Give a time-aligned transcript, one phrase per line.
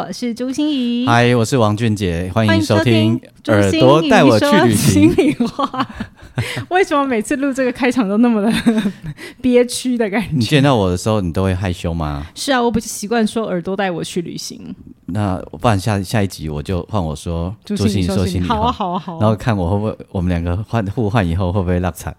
[0.00, 3.20] 我是朱心怡，嗨，我是王俊杰，欢迎收听
[3.52, 5.10] 《耳朵带我去旅行》。
[5.14, 5.86] 心里话，
[6.70, 8.50] 为什么每次录这个开场都那么的
[9.42, 10.28] 憋屈的感觉？
[10.32, 12.26] 你见到我的时候，你都会害羞吗？
[12.34, 14.74] 是啊，我不习惯说耳朵带我去旅行。
[15.04, 19.20] 那不然下下一集我就换我说朱心怡说心里好啊，好啊，好。
[19.20, 22.16] 然后看我会不会我们两个换互换以后会不会落惨？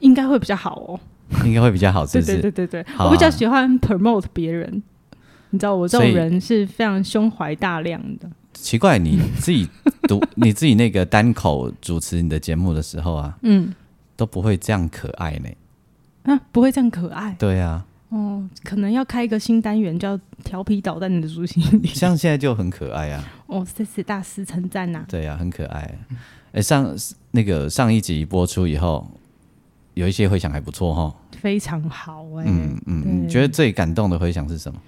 [0.00, 1.00] 应该会比较好哦，
[1.42, 2.34] 应该会比较好，是不是？
[2.42, 4.82] 对对对对，我比较喜欢 promote 别人。
[5.54, 8.28] 你知道我这种人是非常胸怀大量的。
[8.52, 9.68] 奇怪，你自己
[10.08, 13.72] 读 你自己那个单口主持你的节目的时候啊，嗯，
[14.16, 15.48] 都不会这样可爱呢。
[16.24, 17.36] 啊，不会这样可爱？
[17.38, 17.86] 对啊。
[18.08, 21.86] 哦，可能要开一个新单元叫“调皮捣蛋的朱心理”。
[21.94, 23.24] 像现在就很可爱啊。
[23.46, 25.04] 哦，谢谢大师称赞呐。
[25.08, 25.96] 对啊，很可爱。
[26.50, 26.92] 哎，上
[27.30, 29.08] 那个上一集播出以后，
[29.94, 31.14] 有一些回响还不错哈。
[31.40, 32.44] 非常好哎。
[32.46, 34.80] 嗯嗯，你觉得最感动的回响是什么？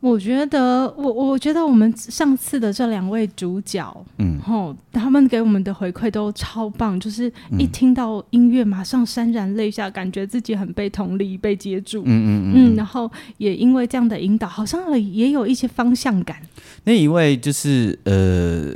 [0.00, 16.36] 我觉得，我我觉得我们上次的这两位主角，嗯，吼，他们给我们的回馈都超棒，就是一听到音乐马上潸然泪下，感觉自己很被同理、被接住，嗯嗯嗯，然后也因为这样的引导，好像也有一些方向感。
[16.84, 18.74] 那一位就是呃，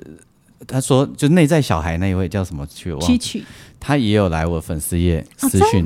[0.66, 2.96] 他说就内在小孩那一位叫什么去？
[3.00, 3.44] 曲曲，
[3.78, 5.84] 他也有来我粉丝页私讯，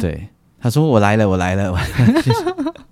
[0.00, 0.28] 对，
[0.58, 1.72] 他说我来了，我来了。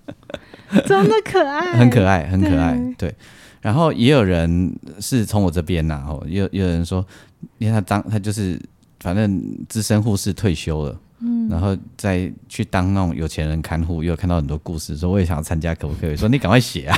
[0.86, 2.78] 真的可爱，很可爱，很可爱。
[2.96, 3.12] 对，
[3.60, 7.04] 然后也有人是从我这边呐，哦，有有人说，
[7.58, 8.60] 因为他当他就是
[9.00, 16.16] 反正资深护士退休了，嗯，然后再去当那种有钱人看护，又看到很多故事，说我也想要参加，可不可以？
[16.16, 16.96] 说你赶快写啊，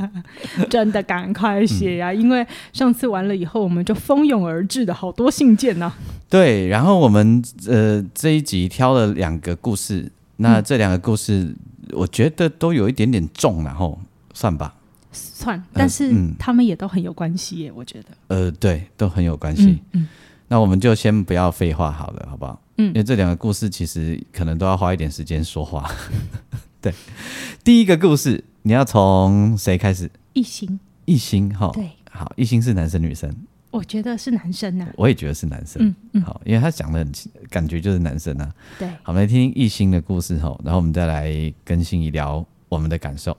[0.68, 5.90] 真的赶快写呀，因为上次完了以后，我们就蜂拥而至的好多信件呢。
[6.28, 11.54] 对，然后我们呃这一集挑了两个故事，那这两个故事。
[11.94, 13.98] 我觉得都有一点点重，然后
[14.32, 14.74] 算吧，
[15.12, 18.08] 算，但是他们也都很有关系耶，我觉得。
[18.28, 19.82] 呃，对，都很有关系。
[19.92, 20.08] 嗯，
[20.48, 22.60] 那我们就先不要废话好了，好不好？
[22.78, 25.90] 嗯，因为这两个故事其实可能都要花一点时间说话。
[26.80, 26.94] 对，
[27.62, 30.10] 第一个故事你要从谁开始？
[30.32, 33.34] 一心，一心，哈，对，好，一心是男生女生？
[33.70, 35.80] 我觉得是男生呐，我也觉得是男生。
[35.86, 37.12] 嗯嗯，好，因为他讲的很
[37.48, 38.52] 感觉就是男生啊。
[38.78, 41.32] 对，好，我们来听艺兴的故事吼，然后我们再来
[41.64, 43.36] 跟心怡聊我们的感受。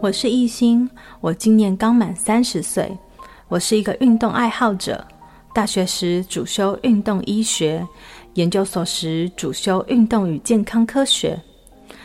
[0.00, 0.88] 我是艺兴，
[1.20, 2.96] 我今年刚满三十岁。
[3.48, 5.04] 我是一个运动爱好者，
[5.52, 7.84] 大学时主修运动医学，
[8.34, 11.38] 研究所时主修运动与健康科学。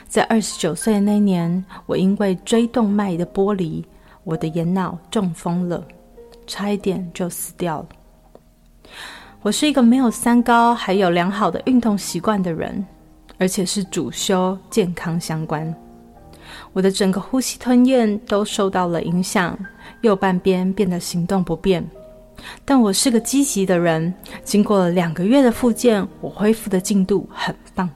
[0.08, 3.86] 在二十九岁那年，我因为椎动脉的剥离，
[4.24, 5.86] 我的眼脑中风了，
[6.48, 7.86] 差一点就死掉了。
[9.44, 12.84] 我是一个没有三高，还有良好的运动习惯的人，
[13.38, 15.72] 而且是主修健康相关。
[16.72, 19.58] 我的整个呼吸吞咽都受到了影响，
[20.02, 21.86] 右半边变得行动不便。
[22.66, 27.90] 但我是个积极的人，经过了两个月的复健，我恢复的进度很棒。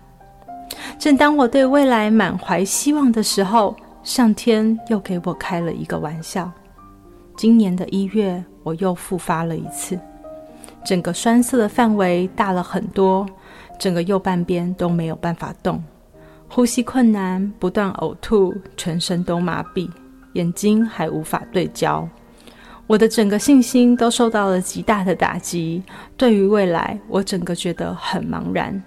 [1.00, 6.50] 正当我对未来满怀希望的时候，上天又给我开了一个玩笑。
[7.36, 10.00] 今年的一月，我又复发了一次，
[10.86, 13.27] 整个栓塞的范围大了很多，
[13.77, 15.83] 整个右半边都没有办法动。
[16.50, 19.90] 呼吸困难，不断呕吐，全身都麻痹，
[20.34, 22.08] 眼睛还无法对焦。
[22.88, 25.84] 我的整个信心都受到了极大的打击。
[26.16, 28.82] 对于未来，我整个觉得很茫然。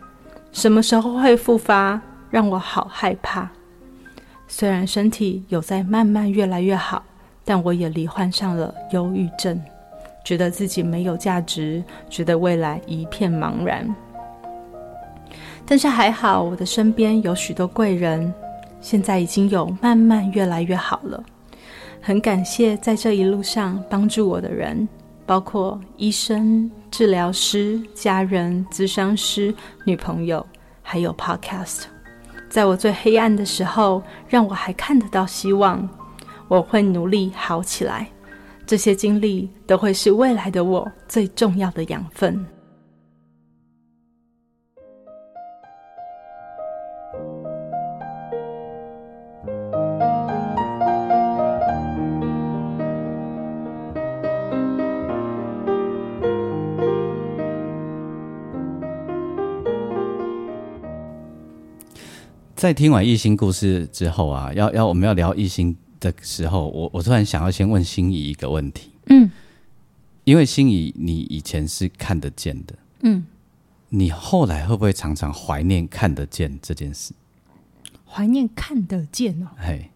[0.53, 3.49] 什么时候会复发，让我好害怕。
[4.49, 7.05] 虽然身体有在慢慢越来越好，
[7.45, 9.61] 但我也罹患上了忧郁症，
[10.25, 13.95] 觉得自己没有价值，觉得未来一片茫然。
[15.71, 18.35] 但是还好，我的身边有许多贵人，
[18.81, 21.23] 现在已经有慢慢越来越好了。
[22.01, 24.89] 很感谢在这一路上帮助我的人，
[25.25, 30.45] 包括医生、治疗师、家人、咨商师、女朋友，
[30.83, 31.85] 还有 Podcast。
[32.49, 35.89] 在我最黑暗的时候，让我还看得到希望。
[36.49, 38.09] 我会努力好起来，
[38.67, 42.45] 这些经历都会是未来的我最重要的养分。
[62.61, 69.31] 在听完艺兴故事之后啊，要要我们要聊艺兴的时候，我我突然想要先问心仪一个问题，嗯，
[70.25, 73.25] 因为心仪你以前是看得见的，嗯，
[73.89, 77.15] 你后来会不会常常怀念看得见这件事？
[78.05, 79.91] 怀念看得见哦，嘿，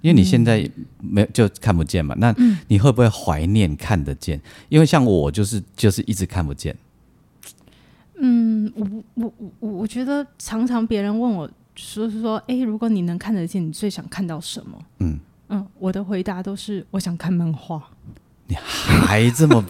[0.00, 0.70] 因为你现在
[1.00, 2.32] 没就看不见嘛，那
[2.68, 4.40] 你会不会怀念看得见？
[4.68, 6.76] 因为像我就是就是一直看不见。
[8.20, 14.78] 嗯，我我我我我觉得常常别人问我说是说，哎，如果你能看得见，你最想看到什么？
[14.98, 15.18] 嗯
[15.48, 17.82] 嗯，我的回答都是我想看漫画。
[18.46, 19.62] 你还这么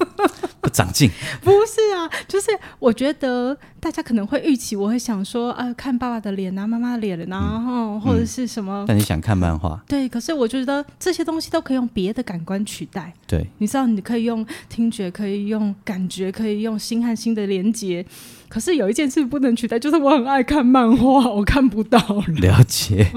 [0.69, 1.11] 不长进？
[1.43, 8.85] 不是啊，就是我觉得大家可能会预期，我会想说啊，看爸爸的脸啊，妈妈的脸，然后或者是什么。
[8.87, 9.83] 但你想看漫画？
[9.89, 13.13] 对，可是我觉得这些东西都可以用别的感官取代。
[13.27, 18.05] 对，你知道，你可以用听觉，可以用感觉，可以用心和心的连接。
[18.49, 21.99] 可是有一件事不能取代，就是我很爱看漫画，我看不到
[22.41, 23.11] 了解。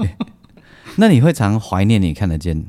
[0.96, 2.64] 那你会常怀念你看得见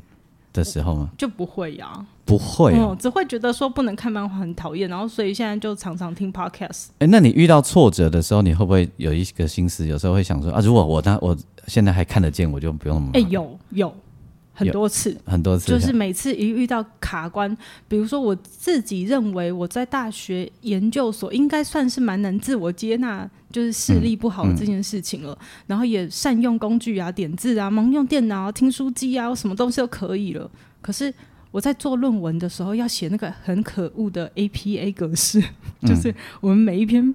[0.52, 1.10] 的时候吗？
[1.18, 2.06] 就不会呀。
[2.26, 6.86] 不会，只会觉得说不能看漫画很讨厌，然后所以现在就常常听 podcast。
[7.00, 9.86] 哎，那你遇到挫折的时候，你会不会有一个心思？
[9.86, 11.38] 有时候会想说啊，如果我那我
[11.68, 13.10] 现在还看得见，我就不用。
[13.12, 13.94] 哎，有有
[14.54, 17.56] 很多次，很多次，就是每次一遇到卡关，
[17.90, 25.38] 比如说我自己认为我在大学研究所应该算是蛮能自我接纳，就是视力不好的这件事情了，
[25.68, 30.50] 然后也善用工具啊，点字啊，盲用电脑、听书机啊，什么东西都可以了，
[30.82, 31.14] 可是。
[31.54, 35.40] 我在做论文的时候，要写那个很可恶的 APA 格式，
[35.84, 36.12] 就是
[36.42, 37.14] 我们每一篇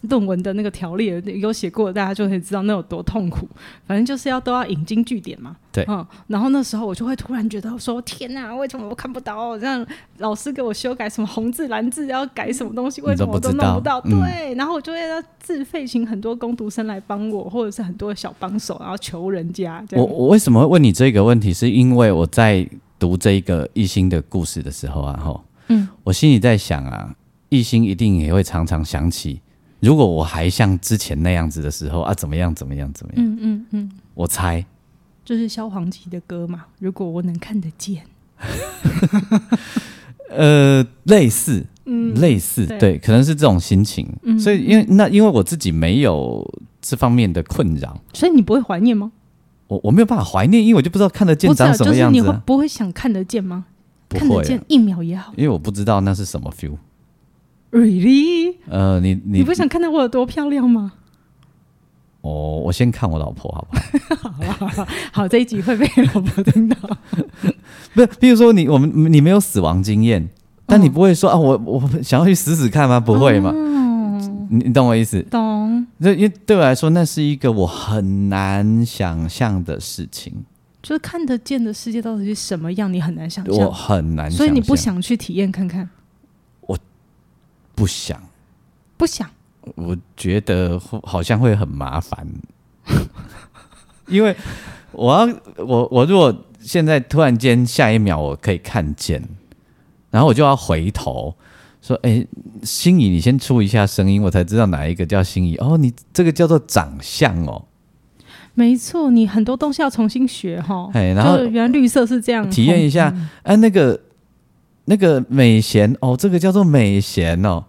[0.00, 3.46] 论文的那个条例有写过，大家就可以知道那有多痛苦。
[3.86, 5.56] 反正就是要都要引经据典嘛。
[5.70, 9.56] 对，嗯，然后那时候我就会突然觉得说：“天哪，为什么我看不到？
[9.56, 9.86] 这样
[10.18, 19.84] 老师给我修改什么红字蓝字，要改什么东西，为什么我都弄不到？”对，然后我就会要自费请很多工读生来帮我，或者是很多小帮手，然后求人家。
[19.92, 21.52] 我我为什么会问你这个问题？
[21.54, 22.68] 是因为我在。
[23.02, 27.12] 读这一个艺兴的故事的时候啊，吼，嗯，我心里在想啊，
[27.48, 29.40] 艺兴一定也会常常想起，
[29.80, 33.26] 如果我还像之前那样子的时候啊，怎么样，怎么样，怎么样？
[33.26, 34.64] 嗯嗯嗯，我猜
[35.24, 36.66] 就是萧煌奇的歌嘛。
[36.78, 38.04] 如果我能看得见，
[40.30, 44.06] 呃，类似，嗯，类似，对，可能是这种心情。
[44.38, 46.48] 所以，因为那因为我自己没有
[46.80, 49.10] 这方面的困扰，所以你不会怀念吗？
[49.68, 52.18] 我我没有办法怀念，因为我就不知道看得见长什么样子。
[52.18, 53.64] 你会不会想看得见吗？
[54.08, 55.32] 看得见一秒也好。
[55.36, 56.76] 因为我不知道那是什么 feel。
[57.70, 58.56] Really？
[58.68, 60.92] 呃，你你你不想看到我有多漂亮吗？
[62.20, 64.52] 哦，我先看我老婆，好不好？
[64.52, 66.76] 好好好，这一集会被老婆听到。
[67.94, 70.28] 不是，比如说你我们你没有死亡经验，
[70.66, 73.00] 但你不会说啊，我我想要去死死看吗？
[73.00, 73.50] 不会吗？
[74.52, 75.22] 你你懂我意思？
[75.30, 75.86] 懂。
[75.98, 80.44] 这因为对我来说，那是一个我很难想象的事情。
[80.82, 83.54] 就是看得见的世界到底是什么样，你很难想象。
[83.54, 85.88] 我很难，所以你不想去体验看看。
[86.60, 86.78] 我
[87.74, 88.20] 不想，
[88.98, 89.30] 不想。
[89.74, 92.26] 我觉得好像会很麻烦，
[94.08, 94.36] 因为
[94.90, 99.22] 我要我我如果现在突然间下一秒我可以看见，
[100.10, 101.34] 然后我就要回头。
[101.82, 102.24] 说哎，
[102.62, 105.76] 心仪，你先出一下声音，我才知道哪一个叫心仪哦。
[105.76, 107.64] 你这个叫做长相哦，
[108.54, 110.88] 没错，你很多东西要重新学哈。
[110.94, 113.12] 哎，然后原来绿色是这样，体验一下。
[113.42, 114.00] 哎，那个
[114.84, 117.64] 那个美贤哦，这个叫做美贤哦，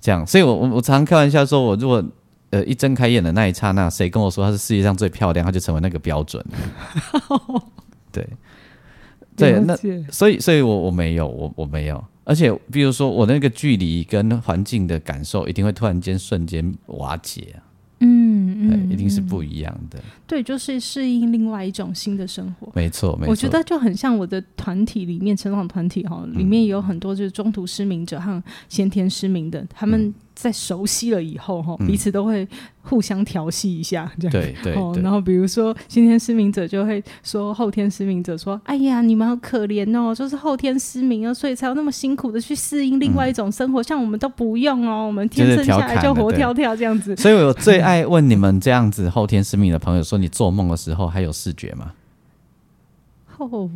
[0.00, 0.26] 这样。
[0.26, 2.02] 所以我我我常常开玩笑说，我如果
[2.48, 6.42] 呃一睁开眼的那一刹那，谁跟我说他是世界上最漂亮，他就成为那个标准。
[8.10, 8.26] 对
[9.36, 9.76] 对，那
[10.10, 12.02] 所以所以我我没有，我我没有。
[12.24, 17.62] 而且，比如说我那个距离跟环境的感受，一定会突然间瞬间瓦解啊！
[18.00, 19.98] 嗯嗯，一定是不一样的。
[20.26, 22.70] 对，就是适应另外一种新的生活。
[22.74, 23.30] 没错，没错。
[23.30, 30.12] 我觉得就很像我的团体里面成长团体哈，里面有很多就是中途失明者和先天失明的，他们
[30.44, 32.46] 在熟悉了以后哈，彼此都会
[32.82, 35.02] 互相调戏一下，这样对对。
[35.02, 51.92] 然后比如说先天失明者就会说后天失明者说：“哎呀，你们好可怜哦，就是后天失明啊，所以才有那么辛苦的去适应另外一种生活，像我们都不用哦，我们天生下来就活跳跳这样子。”所以我最爱问你们这样子后天失明的朋友说：“你做梦的时候还有视觉吗？”
[53.38, 53.70] 哦，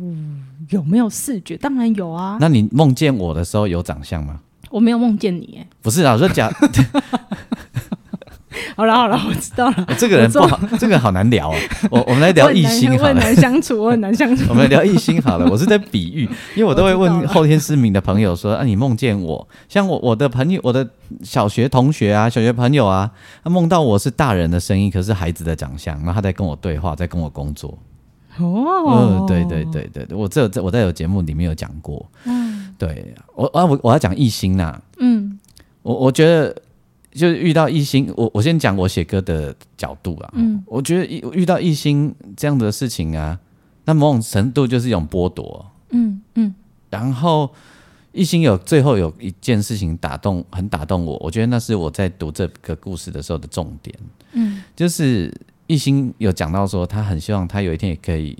[0.69, 1.57] 有没有视觉？
[1.57, 2.37] 当然有啊。
[2.39, 4.41] 那你梦见我的时候有长相吗？
[4.69, 6.51] 我没有梦见你，哎，不是啊，我说假。
[8.75, 9.87] 好了好了，我知道了。
[9.97, 11.57] 这个人不好，这个好难聊啊。
[11.91, 13.13] 我我们来聊异性好了。
[13.13, 14.45] 很难相处，我很难相处。
[14.49, 15.45] 我们聊异性好了。
[15.49, 16.23] 我是在比喻，
[16.55, 19.47] 因为我都会问后天失明的朋友说：“啊，你梦见我？
[19.67, 20.87] 像我我的朋友，我的
[21.23, 23.11] 小学同学啊，小学朋友啊，
[23.43, 27.77] 他梦到我是大人的声音，可是孩子的长相，然后他在跟我对话，在跟我工作。”
[28.39, 35.37] 哦，嗯，对对对对我这在我在有节目里面有讲过，嗯，对我啊我我要讲艺兴呐，嗯，
[35.81, 36.55] 我我觉得
[37.11, 43.37] 就是遇到艺兴，我我先讲我写歌的角度啊，嗯，我觉得遇遇到艺兴这样的事情啊，
[43.85, 46.53] 那某种程度就是一种剥夺，嗯嗯，
[46.89, 47.49] 然后
[48.11, 53.95] 艺兴有最后有一件事情打动很打动我，我觉得那是我在读这个故事的时候的重点，
[54.33, 55.33] 嗯，就是。
[55.69, 58.35] 一心有讲到说，他很希望他有一天也可以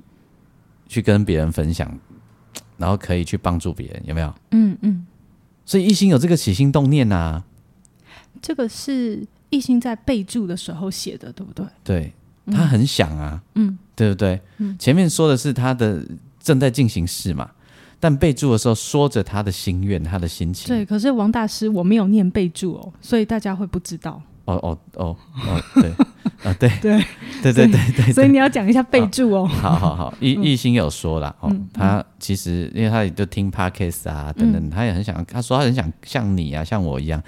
[0.88, 1.88] 去跟别人分享，
[2.76, 4.34] 然后可以去帮助别人，有没有？
[4.50, 5.06] 嗯嗯。
[5.64, 7.40] 所以一心有这个起心动念呐。
[8.42, 11.64] 这个是一心在备注的时候写的，对不对？
[11.84, 12.12] 对，
[12.46, 14.40] 他很想啊，嗯，对不对？
[14.58, 14.76] 嗯。
[14.76, 16.04] 前面说的是他的
[16.40, 17.48] 正在进行式嘛，
[18.00, 20.66] 但备注的时候说着他的心愿，他的心情。
[20.66, 24.20] 对，可是王大师我没有念备注哦，所以大家会不知道。
[24.56, 25.16] 哦哦哦
[25.46, 25.92] 哦，对。
[26.42, 27.04] 啊，对 对
[27.42, 29.46] 对对对对，所以你要讲一下备注哦。
[29.46, 37.22] 好好好，艺艺兴有说了哦，他其实因为他也就听 podcast 啊等等，他也很想，他说他很想像你啊，像我一样，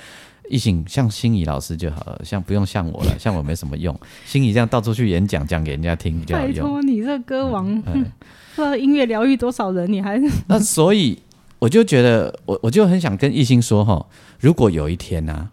[0.49, 3.95] 艺兴像心仪老师就好了，像不用像我了，像我没什么用。
[4.25, 6.55] 心仪这样到处去演讲，讲给人家听比较有用。
[6.55, 7.83] 拜托你这歌王，
[8.57, 11.19] 不知道音乐疗愈多少人，你还 那所以
[11.59, 14.07] 我就觉得，我我就很想跟艺兴说哈，
[14.41, 15.51] 如果有一天呢。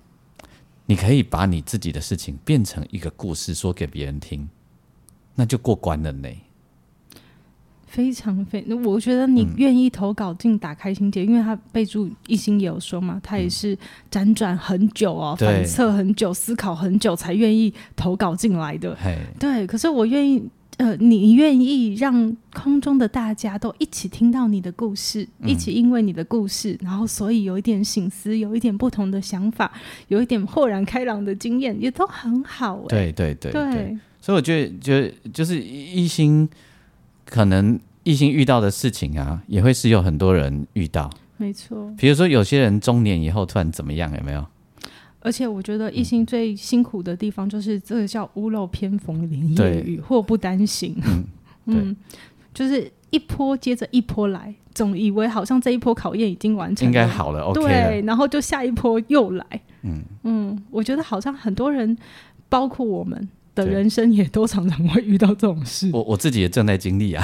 [0.90, 4.50] 你可以把你自己的事情变成一个故事说给别人听，
[5.36, 6.28] 那就过关了呢。
[7.86, 13.78] 非常非，我觉得你愿意投稿进打开心结，因为他备注一心也有说嘛，他也是
[14.10, 18.98] 辗转很久哦，反侧很久，思考很久才愿意投稿进来的。
[19.40, 20.50] 对，可是我愿意。
[20.80, 29.70] 呃，你愿意让空中的大家都一起听到你的故事，一起因为你的故事，然后所以有一点醒思，有一点不同的想法，
[30.08, 32.80] 有一点豁然开朗的经验，也都很好。
[32.88, 36.48] 对对对对，所以我觉得，就就是一心，
[37.26, 41.10] 可能一心遇到的事情啊，也会是有很多人遇到。
[41.36, 44.46] 没错，比如说有些人中年以后突然怎么样，有没有？
[45.22, 50.96] 而且我觉得艺兴最辛苦的地方就是这个叫屋漏偏逢连夜雨，祸不单行。
[51.66, 51.96] 嗯，
[52.54, 57.52] 就是一波接着一波来，总以为好像这一波考验已经完成，应该好了。
[57.54, 59.46] 对，然后就下一波又来。
[59.84, 61.98] 嗯嗯，我觉得好像很多人，
[62.48, 65.90] 包括我们的人生，也都常常会遇到这种事。
[65.94, 67.24] 我我自己也正在经历啊。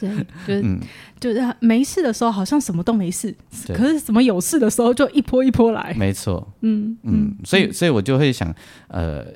[0.00, 0.08] 对，
[0.48, 0.78] 就是
[1.20, 3.32] 就是没事的时候好像什么都没事，
[3.68, 5.94] 可是什么有事的时候就一波一波来。
[5.94, 8.52] 没错，嗯嗯，所以所以我就会想，
[8.88, 9.26] 呃，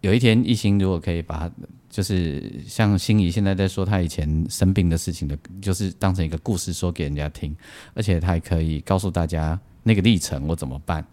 [0.00, 1.50] 有一天一心如果可以把，
[1.90, 7.54] 就是像心仪现在在说他以前生病的事情的，就是当成一个故事说给人家听，
[7.92, 11.04] 而且他还可以告诉大家那个历程我怎么办。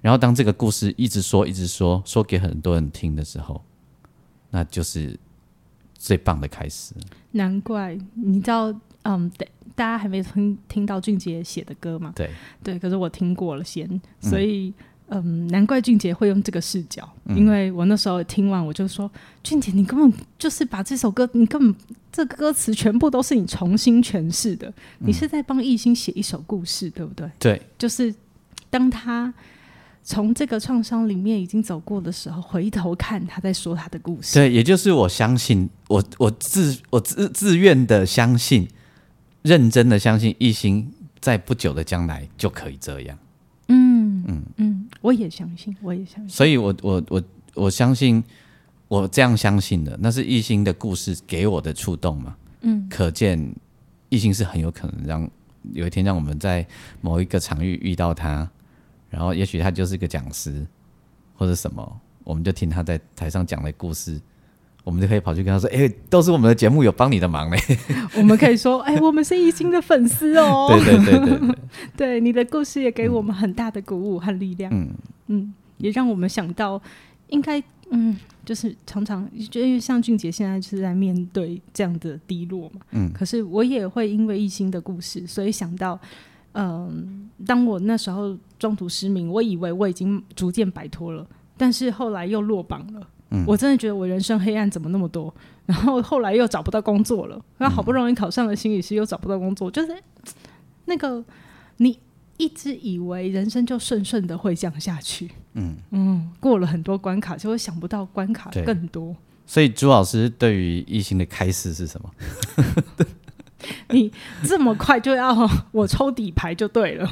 [0.00, 3.60] 然后当这个故事一直说一直说说给很多人听的时候，
[4.50, 5.18] 那就是
[5.98, 6.94] 最棒的开始。
[7.32, 9.30] 难怪你知道，嗯，
[9.74, 12.12] 大家还没听听到俊杰写的歌嘛？
[12.16, 12.30] 对
[12.62, 14.72] 对，可是我听过了先，所以
[15.08, 19.10] 嗯，难怪俊杰会用这个视角，因为我那时候听完我就说，
[19.42, 21.74] 俊杰，你根本就是把这首歌，你根本
[22.10, 27.30] 这歌词全部都是你重新诠释的，你是在帮艺兴写一首故事，对不对？
[27.38, 28.14] 对，就是
[28.70, 29.34] 当他。
[30.08, 34.38] 从这个创伤里面已经走过的时候，回头看他在说他的故事。
[34.38, 38.66] 对，也就是我相信，我我自我自自愿的相信，
[39.42, 43.18] 认真的相信，一心在不久的将来就可以这样。
[43.66, 46.28] 嗯嗯嗯，我也相信，我也相信。
[46.30, 47.22] 所以我我我
[47.52, 48.24] 我相信，
[48.88, 52.34] 我这样相信的，那是一心的故事给我的触动嘛。
[52.62, 53.54] 嗯，可见
[54.08, 55.30] 一心是很有可能让
[55.74, 56.66] 有一天让我们在
[57.02, 58.50] 某一个场域遇到他。
[59.10, 60.66] 然后，也许他就是个讲师，
[61.34, 64.20] 或者什么，我们就听他在台上讲的故事，
[64.84, 67.58] 我们就可以跑去跟他说：“哎，都是我们的节目有帮你的忙嘞。
[68.16, 71.58] ”我们可以说：“哎，我们是一心的粉丝哦。”对对对对，
[71.96, 74.72] 对 你的故事也给我们很大的鼓舞和力量。
[74.74, 74.88] 嗯，
[75.26, 76.80] 嗯，也让我们想到，
[77.28, 85.98] 应该嗯，就是常常就因为像俊杰现在是在面对这样的低落嘛，嗯，可是我也会因为一心的故事，所以想到，
[86.58, 95.32] 嗯，当我那时候中途失明，我以为我已经逐渐摆脱了，但是后来又落榜了，嗯，我真的觉得我人生黑暗怎么那么多，
[95.66, 99.96] 然后后来又找不到工作了，然后好不容易考上了心理师，又找不到工作，就是
[100.86, 101.24] 那个
[101.78, 101.98] 你。
[102.40, 109.12] 一直以为人生就顺顺的会这样下去，嗯嗯，过了很多关卡，就会想不到关卡更多。
[109.44, 112.08] 所以朱老师对于异性的开示是什么？
[113.90, 114.10] 你
[114.44, 115.34] 这么快就要
[115.72, 117.10] 我抽底牌就对了。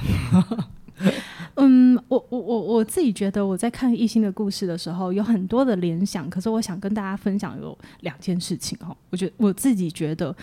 [1.57, 8.97] 嗯，我我我我自己觉得我在看异性的故事的时候有很多的联想，可是我想跟大家分享有两件事情哦。
[9.11, 10.35] 我觉得我自己觉得。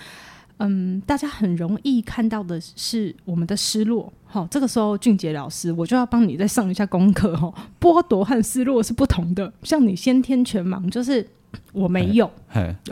[0.60, 4.14] 嗯，大家很容易看到的是我们的失落。
[4.24, 7.52] 好，这个时候俊杰老师，我就要帮你再上一下功课哦。
[7.82, 9.52] 剥夺和失落是不同的。
[9.64, 11.28] 像你先天全盲，就是
[11.74, 12.30] 我没有，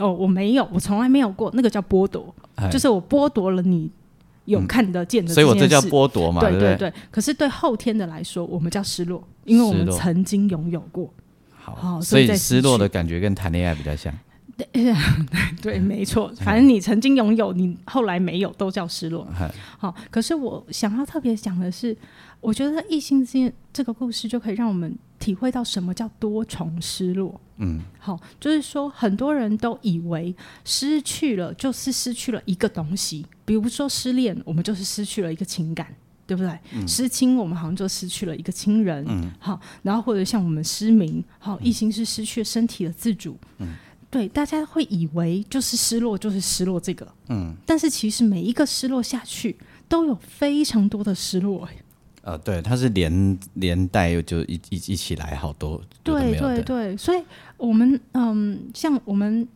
[0.00, 2.34] 哦，我没有，我从来没有过，那个叫剥夺，
[2.70, 3.90] 就是我剥夺了你
[4.44, 5.32] 有看得见的。
[5.32, 6.92] 所以我这叫剥夺嘛，对对对。
[7.10, 11.12] 可是对后天的来说，我们叫失落，因为我们曾经拥有过。
[11.50, 14.12] 好，所以失落的感觉跟谈恋爱比较像。
[15.62, 16.30] 对， 没错。
[16.40, 19.26] 反正你曾经拥有，你后来没有，都叫失落。
[19.78, 21.96] 好，可是我想要特别讲的是，
[22.40, 27.40] 我觉得异性之间这个故事就可以让我们体会到什么叫多重失落。
[27.58, 35.94] 嗯，好，就是说很多人都以为失去了就是失去了一个东西，比如说失恋，我们就是失去了一个情感，
[36.26, 36.58] 对不对？
[36.88, 39.04] 失亲，我们好像就失去了一个亲人。
[39.08, 43.38] 嗯，好，然后或者像我们失明，好，一心是失去身体的自主。
[43.58, 43.68] 嗯。
[44.10, 49.56] 对，大家会以为就是失落，就是失落这个，嗯，但是其实每一个失落下去，
[49.88, 51.74] 都有非常多的失落，哎，
[52.22, 57.22] 呃，对，它是连连带就一一一起来好多，对对对，所以
[57.56, 59.46] 我们嗯，像我们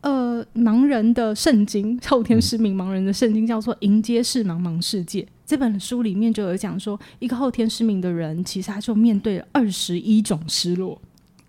[0.00, 11.00] 呃盲人的圣经，后天失明盲人的圣经叫做《迎接是茫茫世界》这本书里面就有讲说，一个后天失明的人，其实他就面对了二十一种失落，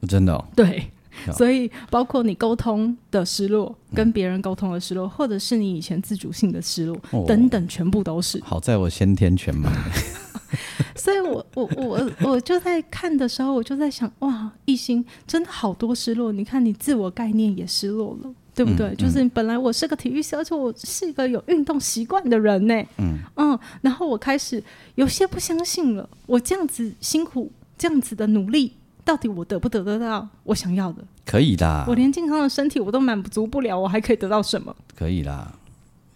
[0.08, 0.84] 真的，对。
[1.32, 8.38] 所以，包括你沟通的失落，跟别人沟通的失落，或者是你以前自主性的失落等等，全部都是。
[8.44, 9.70] 好在我先天全盲，
[10.96, 16.32] 所以我我我我就在看的时候，我就在想，哇，一心真的好多失落。
[16.32, 18.96] 你看，你自我概念也失落了，对不对？
[18.96, 22.84] 就是本来我是个体育生，而且我是一个有运动习惯的人呢。
[22.98, 24.64] 嗯嗯，然后我开始
[24.96, 28.74] 有些不相信了，我这样子辛苦，这样子的努力。
[29.04, 31.04] 到底我得不得得到我想要的？
[31.26, 31.86] 可以的。
[31.88, 34.76] 我连健康的身体我都满足不了，我还可以得到什么？
[34.96, 35.54] 可以啦。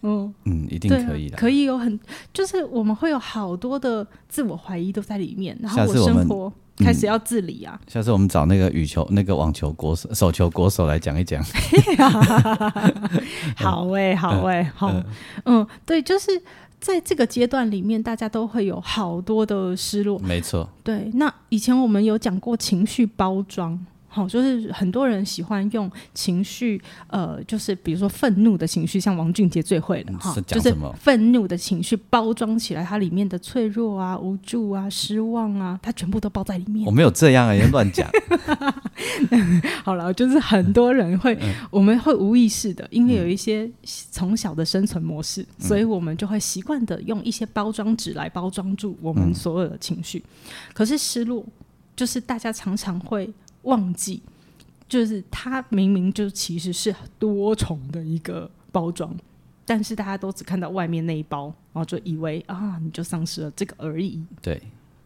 [0.02, 1.38] 嗯嗯，一定可以的。
[1.38, 2.00] 可以有很，
[2.34, 5.58] 就是我们会有好多的自我怀疑都在里面。
[5.62, 7.80] 然后我生活开始要自理啊。
[7.88, 11.44] 下次我们找那个羽球、那个网球国手、手球国手来讲一讲。
[13.56, 14.94] 好 哎， 好哎，好。
[15.46, 16.42] 嗯，对，就是。
[16.82, 20.18] 在这个阶段里面，大家都会有好多的失落。
[20.20, 21.12] 没错，对。
[21.16, 23.78] 那以前我们有讲过情绪包装。
[24.10, 36.86] 好，就是很多人喜欢用情绪，呃，就是比如说愤怒的情绪，像王俊杰最会了哈，就是愤怒的情绪包装起来，它里面的脆弱啊、无助啊、失望啊，它全部都包在里面。
[36.88, 38.10] 我没有这样啊，人乱讲。
[39.86, 41.38] 好了，就是很多人会，
[41.70, 43.70] 我们会无意识的，因为有一些
[44.12, 50.24] 从小的生存模式，所以我们就会习惯的用一些包装纸来包装住我们所有的情绪。
[50.74, 51.46] 可是失落，
[51.96, 53.32] 就是大家常常会。
[53.64, 54.22] 忘记，
[54.88, 59.16] 就是它明明就其实是多重的一个包装，
[59.66, 64.22] 但是大家都只看到外面那一包，然后就以为啊，你就丧失了这个而已。
[64.42, 64.62] 对，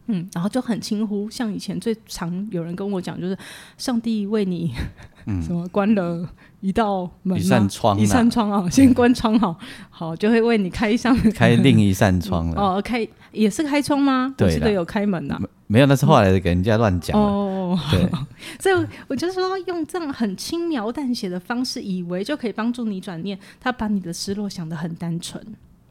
[0.06, 1.28] 嗯，然后就很轻忽。
[1.30, 3.36] 像以前最常有人跟我讲，就是
[3.76, 4.72] 上帝为你
[5.42, 6.28] 什么关了
[6.60, 9.58] 一道门、一扇窗、一扇窗啊，先关窗好，
[9.90, 12.60] 好就会为你开一扇、开另一扇窗了。
[12.76, 14.34] 哦，开也是开窗吗？
[14.36, 15.40] 对，得有开门呐。
[15.66, 17.78] 没有，那是后来给人家乱讲哦。
[17.90, 18.08] 对，
[18.60, 23.38] 所以我就说用这样很轻描淡写的方式，以为就可以帮助你转念。
[23.58, 25.44] 他把你的失落想得很单纯，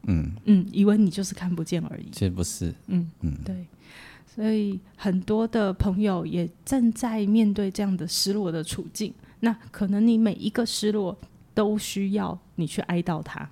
[0.06, 2.06] 嗯嗯，以为你就是看不见而已。
[2.12, 3.66] 其实不是，嗯嗯，对。
[4.34, 9.12] 所以很多的朋友也正在面对这样的失落的处境。
[9.40, 11.16] 那可能你每一个失落
[11.52, 13.48] 都需要你去哀悼它。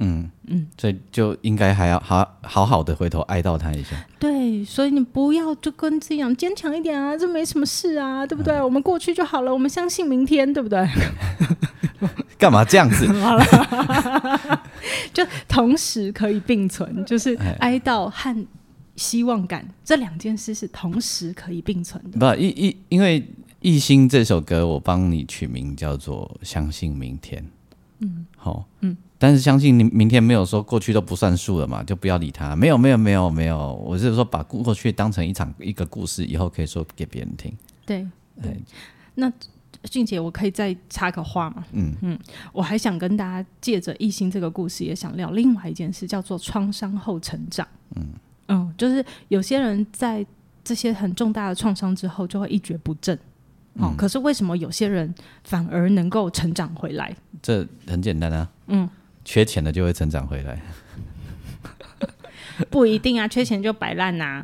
[0.00, 3.96] 嗯嗯，所以就应该还要好好好的回头哀悼他一下。
[4.18, 8.62] 对，所以你不要就跟这样坚强一点啊，这没什么事啊，对不对？
[8.62, 10.86] 我们过去就好了，我们相信明天，对不对？
[12.38, 13.06] 干嘛这样子？
[13.20, 14.62] 好了，
[15.12, 18.46] 就同时可以并存，就是哀悼和
[18.94, 22.18] 希望感，这两件事是同时可以并存的。
[22.18, 23.20] 不，一一因为
[23.60, 27.42] 《一心》这首歌，我帮你取名叫做《相信明天》。
[28.00, 32.54] 嗯，好，嗯，但是相信你明天没有说过去都不算数了嘛，就不要理他。
[32.54, 37.52] 没有，没有，没有，没有，我是说把过去当成一场一个故事，以后可以说给别人听。
[37.84, 38.06] 对，
[38.40, 38.56] 对。
[39.16, 39.30] 那
[39.84, 41.64] 俊杰，我可以再插个话吗？
[41.72, 42.18] 嗯嗯，
[42.52, 47.66] 我还想跟大家借着《一心》这个故事，也想聊另外一件事，叫做创伤后成长。
[47.96, 48.06] 嗯
[48.48, 50.24] 嗯，就是有些人在
[50.62, 53.18] 这些很重大的创伤之后，就会一蹶不振。
[53.74, 55.12] 哦，可是为什么有些人
[55.44, 57.14] 反而能够成长回来？
[57.40, 58.88] 这很简单啊，嗯，
[59.30, 60.58] 缺钱的就会成长回来，
[62.70, 64.42] 不一定啊，缺钱就摆烂呐，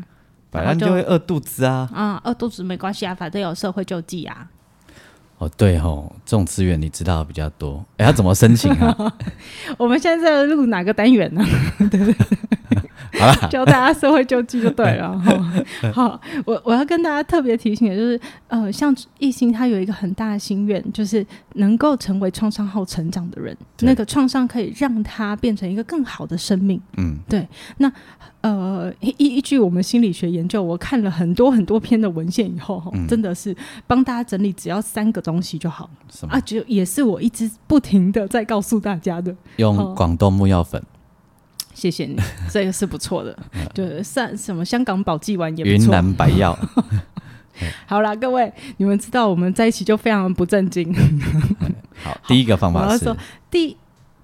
[0.51, 4.47] 摆烂就会饿肚子啊，啊，饿肚子没关系啊，反正有社会救济啊。
[5.38, 8.94] 哦，对吼，这种资源你知道比较多，哎，要怎么申请啊？
[9.79, 11.42] 我们现在在录哪个单元呢？
[11.90, 12.14] 对不对？
[13.50, 15.20] 教大家社会救济就对了。
[15.92, 21.24] 好，我我要跟大家特别提醒的就是，呃，像艺兴他有一个很大的心愿，就是
[21.55, 23.57] 能够成为创伤后成长的人。
[23.81, 26.81] 那个创伤可以让他变成一个更好的生命。
[26.96, 27.46] 嗯，对。
[27.79, 27.90] 那
[28.40, 36.29] 呃，依依据我们心理学研究，我看了很多很多篇的文献以后，哈，真的是帮大家整理，只要三个东西就好了。
[36.29, 40.83] 啊，就也是我一直不停的在告诉大家的，用广东木药粉。
[41.75, 42.17] 谢谢你，
[42.51, 43.37] 这个是不错的。
[43.75, 45.85] 对，算什么香港宝济丸也不错。
[45.85, 46.59] 云南白药。
[47.87, 50.93] 好啦，各位，你们知道我们在一起就非常不正经。
[52.03, 53.15] 好，第一个方法是
[53.51, 53.77] 第，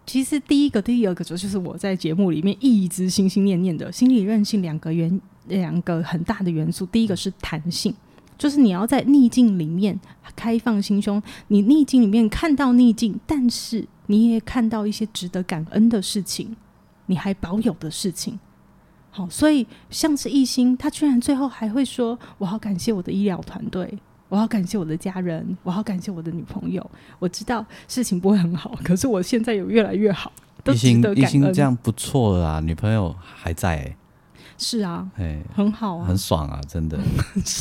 [0.05, 6.85] 其实第一个、第二个就就是我在节目里面一直心心念念的心理韧性两个元两个很大的元素。
[6.87, 7.95] 第一个是弹性，
[8.37, 9.99] 就是你要在逆境里面
[10.35, 16.57] 开放心胸，你逆境里面看到逆境，但是你也看到一些值得感恩的事情。
[17.11, 18.38] 你还保有的事情，
[19.11, 26.88] 好，所以像是艺兴，他居然最后还会说：“我好感谢我的医疗团队，我好感谢我的家人，我好感谢我的女朋友。
[27.18, 30.31] 我知道事情不会很好，可是我现在有越来越好，
[30.62, 31.53] 都值得感恩。
[31.53, 33.96] 这样不错啦，女朋友还在，
[34.57, 36.96] 是啊，哎，很好啊，很爽啊，真的，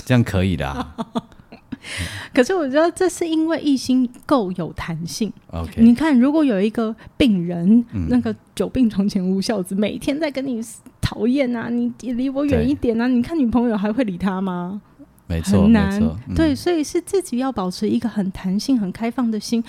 [0.05, 0.87] 这样可以的。
[2.33, 5.31] 可是我觉得这是因为一心够有弹性。
[5.51, 10.61] OK，你看，如果有一个病人，那个久病床前无孝子，每天在跟你
[11.01, 14.81] 讨厌啊，你离我远一点啊，你看女朋友还会理他吗？
[15.27, 16.01] 没错，很难。
[16.35, 19.63] 对，所以是自己要保持一个很弹性、很开放的心。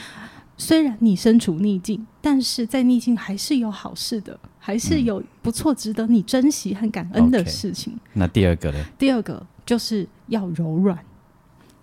[0.57, 7.99] 虽然你身处逆境，但是在逆境还是有好事的，还是有不错、值得你珍惜和感恩的事情。
[8.13, 8.85] 那第二个呢？
[8.99, 10.99] 第二个就是要柔软。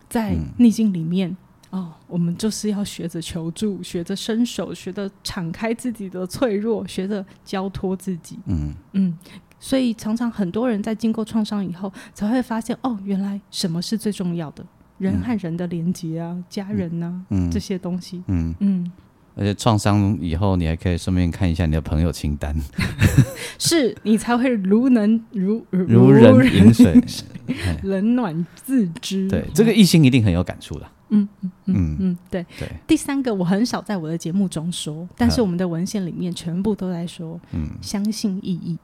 [0.10, 1.36] 在逆境里面，
[1.70, 8.40] 哦，我们就是要学着求助，学着伸手，学着敞开自己的脆弱，学着交托自己。
[8.46, 8.74] 嗯。
[8.94, 9.18] 嗯，
[9.60, 14.66] 所以常常很多人在经过创伤以后，才会发现，哦，原来什么是最重要的，
[14.98, 18.24] 人和人的连接啊，家人呐，这些东西。
[18.28, 18.56] 嗯。
[18.60, 18.92] 嗯。
[19.38, 22.56] 而且创伤以后，你还可以顺便看一下你的朋友清单，
[23.60, 27.00] 是你才会如能如如人饮水，
[27.84, 29.30] 冷暖自知。
[29.30, 30.90] 对，这个异性一定很有感触的。
[31.10, 32.68] 嗯嗯嗯嗯，对对。
[32.86, 38.78] 第三个，我很少在我的节目中说，但是我们的文献里面全部都在说，嗯，相信意义，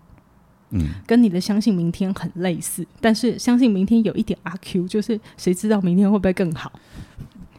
[0.70, 6.72] 嗯，跟你的相信明天很类似，但是相信明天有一点阿 Q，就是谁知道明天会不会更好？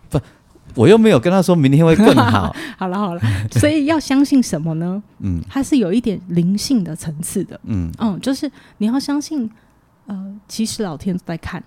[0.09, 0.21] 不。
[0.75, 2.55] 我又没有跟他说明天会更好。
[2.77, 3.21] 好了好了，
[3.53, 5.03] 所以要相信什么呢？
[5.21, 7.59] 嗯，它是有一点灵性的层次的。
[7.65, 9.49] 嗯嗯，就是你要相信，
[10.07, 11.63] 呃，其实老天在看，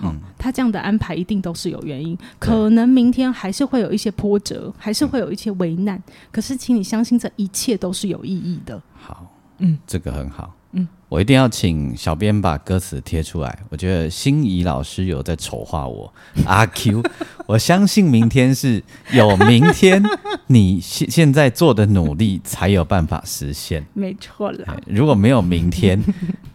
[0.00, 2.16] 嗯，他这样的安排一定都是有原因。
[2.38, 6.02] 可能明天还是会有一些波折，还是会有一些危难。
[6.32, 8.80] 可是，请你相信，这一切都是有意义的。
[8.94, 9.26] 好，
[9.58, 10.54] 嗯，这个很好。
[10.72, 13.58] 嗯，我一定要请小编把歌词贴出来。
[13.70, 16.12] 我觉得心仪老师有在丑化我。
[16.44, 17.02] 阿 Q，
[17.46, 20.02] 我相信明天是有明天，
[20.48, 23.86] 你现现在做的努力才有办法实现。
[23.94, 26.02] 没错了，如果没有明天，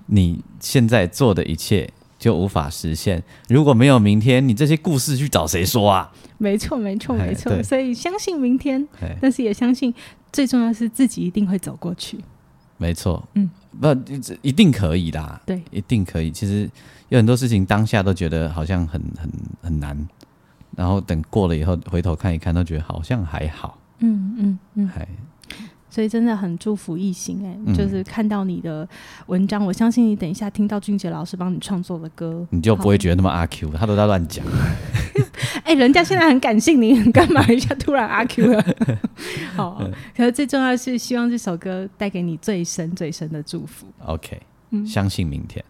[0.05, 3.23] 你现在做的一切就无法实现。
[3.49, 6.11] 如果没有明天，你这些故事去找谁说啊？
[6.37, 7.63] 没错，没错，没错。
[7.63, 8.87] 所以相信明天，
[9.19, 9.91] 但是也相信
[10.31, 12.19] 最重要是自己一定会走过去。
[12.77, 13.49] 没错，嗯。
[13.81, 13.87] 不，
[14.43, 15.41] 一定可以的。
[15.47, 16.29] 对，一定可以。
[16.31, 16.69] 其实
[17.09, 19.29] 有很多事情当下都觉得好像很很
[19.63, 19.97] 很难，
[20.77, 23.77] 然后等过了以后回头看一看，都觉得好像还好。
[23.99, 25.07] 嗯嗯嗯，还。
[25.93, 28.87] 所以真的很祝福艺兴哎，就是看到你的
[29.27, 34.43] 文章，我相信你等一下听到俊杰老师帮你创作的歌，你就不会觉得那么阿 Q，他都在乱讲。
[35.63, 38.65] 哎， 人家现在很感性，你干嘛一下突然阿 Q 了？
[39.55, 43.85] 好，可是最重要的是，希望这首歌带给你最深最深的祝福。
[44.07, 44.41] OK，
[44.83, 45.43] 相信明。
[45.47, 45.63] 天，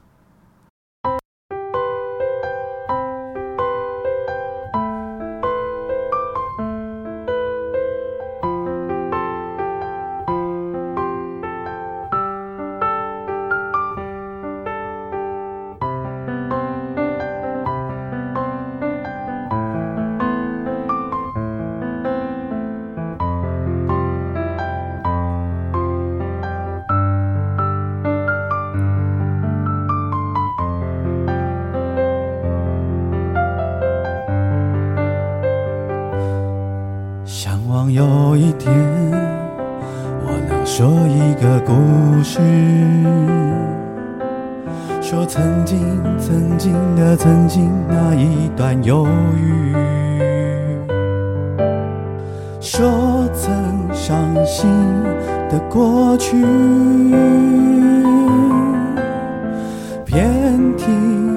[60.84, 60.92] 遍体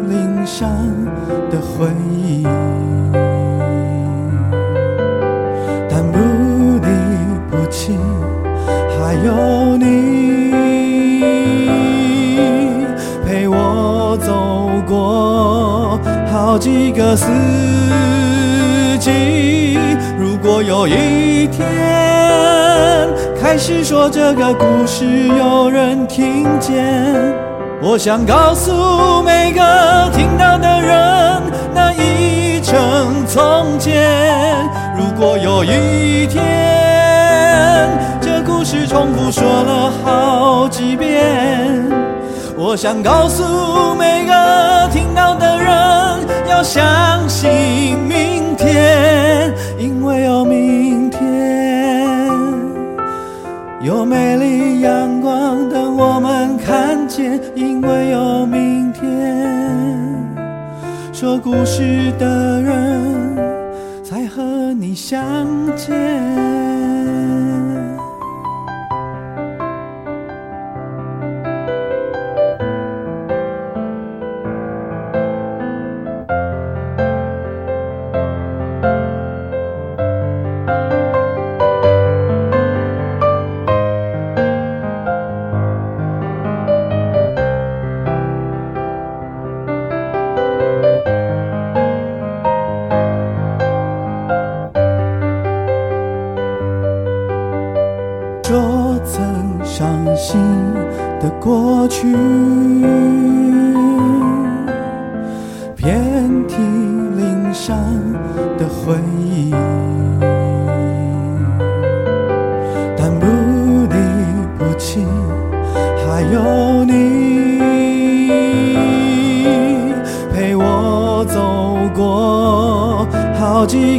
[0.09, 0.69] 鳞伤
[1.51, 2.43] 的回忆，
[5.89, 6.19] 但不
[6.83, 6.89] 离
[7.51, 7.97] 不弃，
[8.99, 10.51] 还有你
[13.25, 17.27] 陪我走过好几个四
[18.99, 19.79] 季。
[20.19, 21.67] 如果有一天
[23.41, 27.36] 开始说这个故事，有人听见。
[27.89, 31.41] 我想告诉每个听到的人，
[31.73, 34.69] 那一程从前。
[34.99, 36.43] 如果有一天，
[38.21, 41.89] 这故事重复说了好几遍，
[42.57, 45.71] 我想告诉每个听到的人，
[46.51, 46.83] 要相
[47.29, 51.21] 信明天，因为有明天。
[53.81, 60.07] 有美丽阳光等我们看见，因为有明天。
[61.13, 66.76] 说故事的人才和你相见。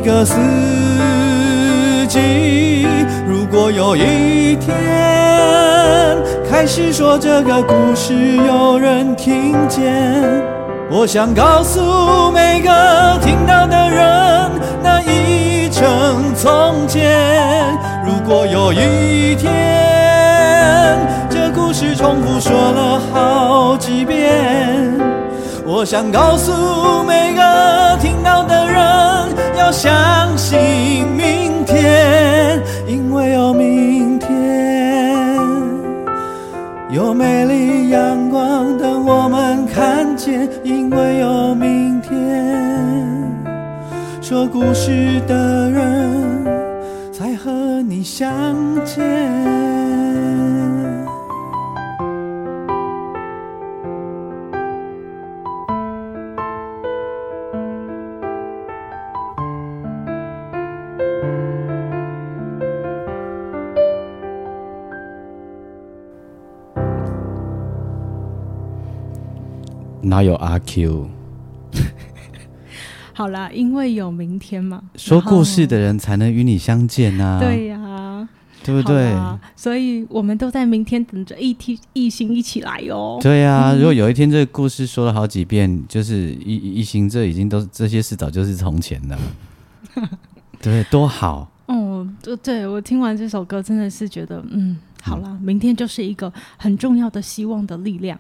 [0.07, 0.37] 个四
[2.07, 2.87] 季。
[3.27, 4.73] 如果有一天
[6.49, 10.23] 开始说这个故事，有人听见，
[10.89, 14.49] 我想告诉每个听到的人，
[14.81, 17.77] 那一程从前。
[18.05, 20.97] 如果有一天，
[21.29, 25.16] 这故事重复说了好几遍。
[25.69, 28.79] 我想告诉每个听到的人，
[29.57, 30.57] 要相信
[31.09, 35.13] 明天，因为有明天，
[36.89, 42.15] 有美丽阳光等我们看见，因为有明天。
[44.21, 46.45] 说故事的人
[47.11, 47.51] 才和
[47.81, 49.66] 你相见。
[70.07, 71.09] 哪有阿 Q？
[73.13, 78.27] 好啦，因为有明天嘛，说故事的人才能与你相见呐、对呀、
[78.63, 79.11] 对不对？
[79.55, 83.17] 所以我们都在明天等着一天一心一起来哦。
[83.21, 89.17] 对啊， 如果有一天这个故事说了好几遍，就是一一心，这已经都这些事早就是从前了，
[90.61, 91.49] 对，多好。
[91.65, 98.17] 哦，对对，我听完这首歌真的是觉得，嗯，好啦，明天就是一个很重要的希望的力量。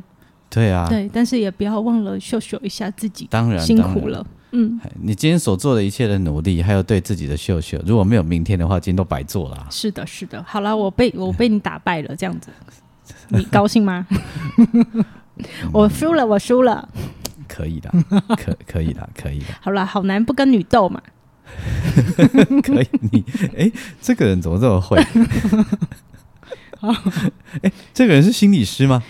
[0.49, 4.25] 对啊，对，但是也不要忘了秀秀一下自己，当然辛苦了。
[4.51, 9.67] 嗯，你今天所做的一切的努力，还有对自己的秀秀，如果没有明天的话，今天都白做了啊。
[9.69, 10.41] 是的，是的。
[10.47, 12.49] 好了，我被我被你打败了，这样子，
[13.29, 14.07] 你高兴吗？
[15.73, 16.87] 我输了，我输了。
[17.47, 17.91] 可以的，
[18.37, 21.01] 可可以的，可以的，好了，好男不跟女斗嘛。
[22.63, 22.87] 可以。
[23.11, 23.23] 你
[23.57, 24.97] 哎，这个人怎么这么会？
[27.61, 29.03] 哎，这个人是心理师吗？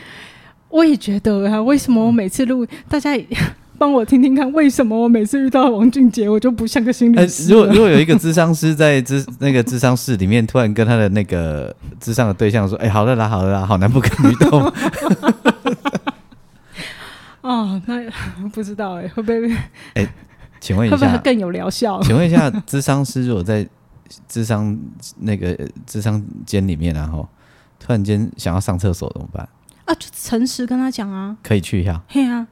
[0.77, 3.25] 我也觉得啊，为什么我每次录，大家也
[3.79, 7.31] 帮我听听看，为什么我每次遇到王俊杰，我就不像个心哎理？
[7.49, 14.71] 如果如果有一个智商师在智那个智商室里面，突然跟他的那个智商的对象说：“哎，好了啦，好了啦，好男不跟女斗。
[17.41, 18.03] 哦，那
[18.53, 19.51] 不知道哎，会不会”
[19.95, 20.07] 哎
[20.59, 21.99] 请问一下，会不会更有疗效？
[22.03, 23.67] 请问一下，智商师如果在
[24.27, 24.77] 智商
[25.21, 27.27] 那个智商间里面，然后
[27.79, 29.47] 突然间想要上厕所怎么办？
[29.87, 32.01] 啊，就诚实跟他讲啊，可以去一下？
[32.07, 32.45] 嘿啊，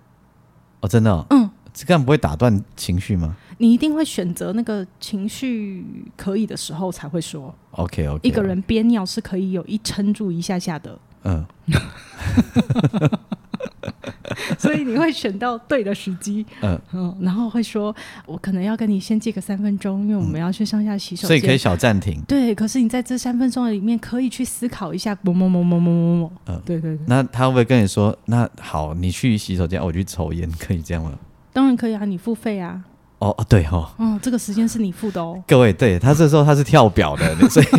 [0.79, 3.35] 哦，真的、哦，嗯，这样不会打断情绪吗？
[3.57, 5.85] 你一定会选择那个情绪
[6.17, 7.53] 可以的时候才会说。
[7.71, 11.45] ？OK OK，一个人憋尿是可以有一撑住一下下的，嗯，
[14.57, 16.79] 所以你会选到对的时机，嗯。
[16.93, 22.21] 嗯，然后会说，我可能要跟你先借个三分钟，因为我们要去上下洗手间，所以可以小暂停。
[22.27, 26.61] 对，可是你在这三分钟里面可以去思考一下，某某某某某某某，嗯。
[26.65, 31.11] 对对对，那他会不会跟你说，那好，你去洗手间，我去抽烟，可以这样吗？
[31.53, 32.81] 当然可以啊，你付费啊，
[33.19, 37.65] 哦哦，对哦，哦，这个时间是你付的哦，各位，对他这时候他是跳表的，所以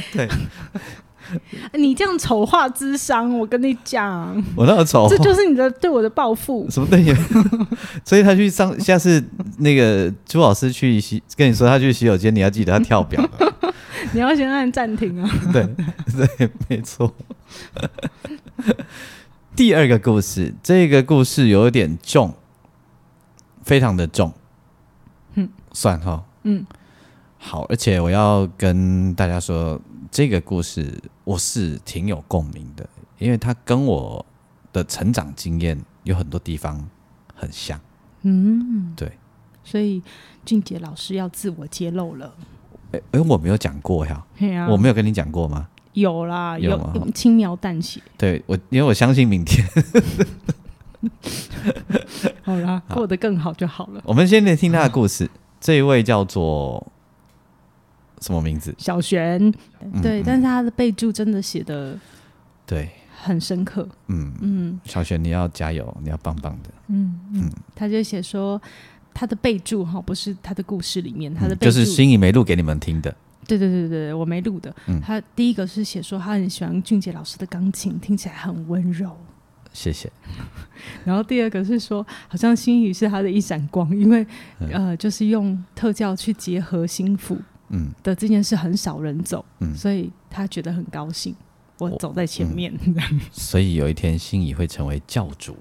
[0.14, 0.28] 对
[1.74, 6.66] 你这样丑化智商，我跟你讲，我那么丑，这就是你的对我的报复。
[6.70, 7.14] 什么对你？
[8.04, 9.22] 所以他去上，下次
[9.58, 13.52] 那个朱老师去洗，跟你说他去洗手间，你要记得他跳表的。
[14.12, 15.30] 你要先按暂停啊。
[15.52, 15.68] 对
[16.36, 17.14] 对，没错。
[19.54, 22.34] 第二个故事，这个故事有点重，
[23.62, 24.32] 非常的重。
[25.34, 26.24] 嗯，算哈。
[26.44, 26.64] 嗯，
[27.36, 29.78] 好，而且我要跟大家说，
[30.10, 34.24] 这个故事我是挺有共鸣的，因为它跟我
[34.72, 36.88] 的成长经验有很多地方
[37.34, 37.80] 很像。
[38.22, 39.12] 嗯，对。
[39.62, 40.02] 所以
[40.44, 42.34] 俊杰老师要自我揭露了。
[42.92, 44.26] 哎、哎，我没有讲过呀，
[44.68, 45.68] 我没有跟你讲过吗？
[45.92, 48.00] 有啦，有有轻描淡写。
[48.18, 49.64] 对我，因为我相信明天。
[52.42, 54.02] 好啦，过得更好就好了。
[54.04, 55.30] 我们先来听他的故事。
[55.60, 56.84] 这一位叫做
[58.20, 58.74] 什么名字？
[58.78, 59.50] 小璇，
[60.02, 61.98] 对，嗯但是他的备注真的写的
[62.66, 62.90] 对，
[63.22, 63.88] 很深刻。
[64.08, 66.70] 嗯，嗯小璇，你要加油，你要棒棒的。
[66.88, 68.60] 嗯嗯，他就写说
[69.14, 73.14] 他的备注哈，不是他的故事里面，他的备注、嗯就是心仪没录给你们听的。
[73.46, 74.74] 对对对对对，我没录的。
[74.86, 79.16] 嗯他第一个是写说他很喜欢俊杰老师的钢琴，听起来很温柔。
[79.72, 80.10] 谢谢。
[81.04, 84.26] 然后第二个是说，好像心语是他的一闪光，因为、
[84.72, 87.38] 呃，就是用特教去结合心腹
[87.70, 91.34] 嗯的这件事很少人走，嗯，所以他觉得很高兴，
[91.78, 92.72] 我我走在前面。
[93.32, 95.56] 所以有一天心仪会成为教主。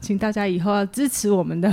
[0.00, 1.68] 请大家以后要支持我们的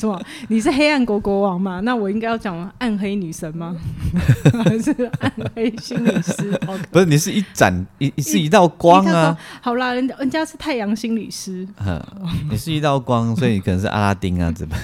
[0.00, 0.20] 什么？
[0.48, 1.80] 你是黑暗国国王嘛？
[1.80, 3.76] 那我应该要讲暗黑女神吗？
[4.64, 6.58] 还是暗黑心理师？
[6.90, 9.36] 不是，你是一盏一是一道光啊。
[9.60, 11.66] 好啦，人人家是太阳心理师。
[11.86, 12.02] 嗯，
[12.50, 14.74] 你是一道光，所以你可能是阿拉丁啊，怎么？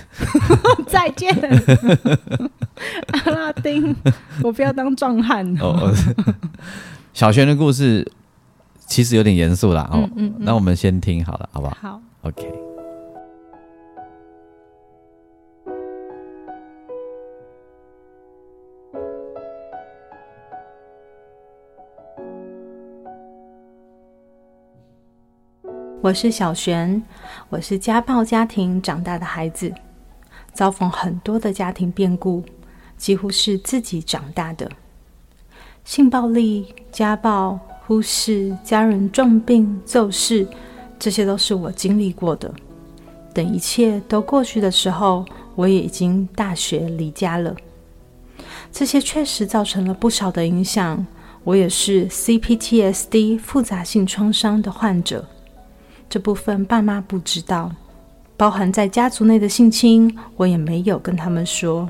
[0.86, 1.34] 再见，
[3.12, 3.94] 阿拉丁，
[4.42, 5.46] 我不要当壮汉。
[5.60, 5.94] 哦，哦
[7.14, 8.06] 小璇的故事
[8.86, 9.88] 其实有点严肃啦。
[9.92, 12.65] 哦，嗯那我们先听好了，好不好好，？OK。
[26.06, 27.02] 我是小璇，
[27.48, 29.74] 我是家暴家庭长大的孩子，
[30.52, 32.44] 遭逢很多的家庭变故，
[32.96, 34.70] 几乎是自己长大的。
[35.84, 40.46] 性暴力、家暴、忽视、家人重病、骤逝，
[40.96, 42.54] 这些都是我经历过的。
[43.34, 45.24] 等一切都过去的时候，
[45.56, 47.52] 我也已经大学离家了。
[48.70, 51.04] 这些确实造成了不少的影响。
[51.42, 55.28] 我也是 CPTSD 复杂性创伤的患者。
[56.08, 57.70] 这部分爸妈不知道，
[58.36, 61.88] 包含在家族内的性侵，我也没有跟他们说。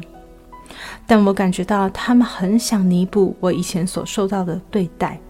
[1.06, 5.20] 但我感觉到他们很想弥补我以前所受到的对待。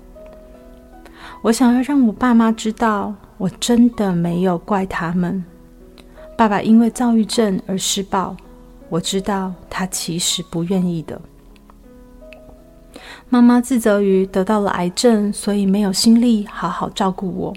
[1.42, 5.44] 我想要让我爸妈知道，我真的没有怪他们。
[6.36, 8.36] 爸爸因为躁郁症而施暴，
[8.88, 11.20] 我知道他其实不愿意的。
[13.28, 17.54] 妈妈自责于得到了癌症，所以没有心力好好照顾我。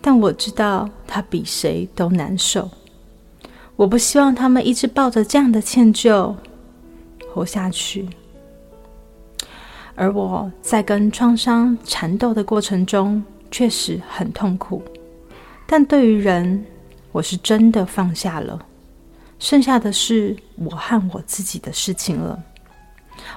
[0.00, 2.70] 但我知道他比谁都难受。
[3.76, 6.34] 我不希望他们一直抱着这样的歉疚
[7.32, 8.08] 活下去。
[9.94, 14.82] 而我在跟创伤缠斗的过程中，确实很痛苦。
[15.66, 16.64] 但对于人，
[17.12, 18.58] 我是真的放下了，
[19.38, 22.42] 剩下的是我和我自己的事情了。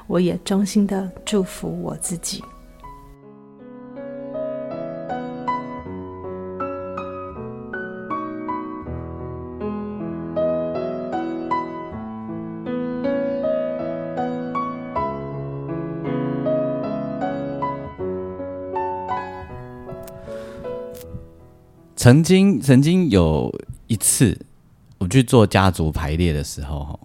[0.07, 2.41] 我也衷心的祝福我自己。
[22.03, 23.49] 曾经曾经有
[23.87, 24.37] 一次，
[24.97, 26.99] 我去做家族排列的时候，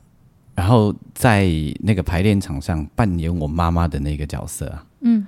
[0.57, 5.25] 然后在那个排练场上扮演我妈妈的那个角色啊，嗯，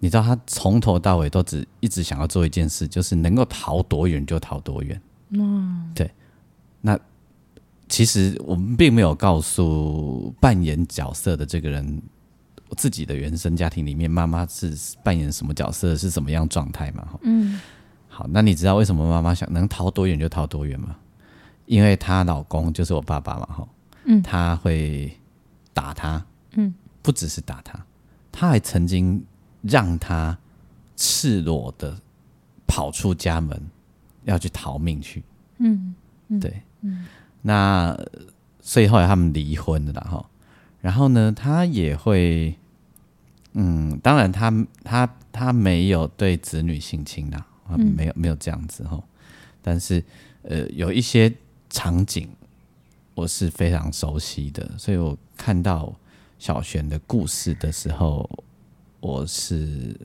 [0.00, 5.00] 你知道她从头到尾都只一直想要做一件事，就是能够逃多远就逃多远。
[5.28, 6.10] 嗯，对。
[6.80, 6.98] 那
[7.88, 12.02] 其实我们并没有告诉扮演角色的这个人，
[12.76, 17.06] 自己的原生家庭里面妈妈是扮演什么角色，是什么样状态嘛？
[17.22, 17.60] 嗯。
[18.16, 20.96] 好，那你知道为什么妈妈想能逃多远就逃多远吗？
[21.66, 23.68] 因为她老公就是我爸爸嘛，哈。
[24.08, 25.12] 嗯，他会
[25.74, 27.84] 打他，嗯，不只是打他，
[28.30, 29.22] 他还曾经
[29.62, 30.38] 让他
[30.96, 31.98] 赤裸的
[32.68, 33.60] 跑出家门，
[34.22, 35.24] 要去逃命去，
[35.58, 35.92] 嗯，
[36.40, 37.04] 对，嗯，
[37.42, 37.98] 那
[38.60, 40.24] 所以后来他们离婚了哈，
[40.80, 42.56] 然后呢，他也会，
[43.54, 44.52] 嗯，当然他
[44.84, 47.28] 他他没有对子女性侵
[47.72, 49.02] 的，没有没有这样子哈，
[49.62, 50.02] 但是
[50.42, 51.32] 呃，有一些
[51.70, 52.28] 场景。
[53.16, 55.90] 我是非常熟悉的，所以我看到
[56.38, 58.28] 小璇的故事的时候，
[59.00, 59.98] 我是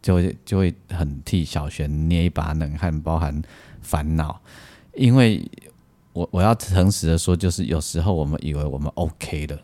[0.00, 3.42] 就会就会很替小璇捏一把冷汗，包含
[3.82, 4.40] 烦恼，
[4.94, 5.46] 因为
[6.14, 9.60] 我我要诚实的说，就是有时候我们以为我们 OK 了，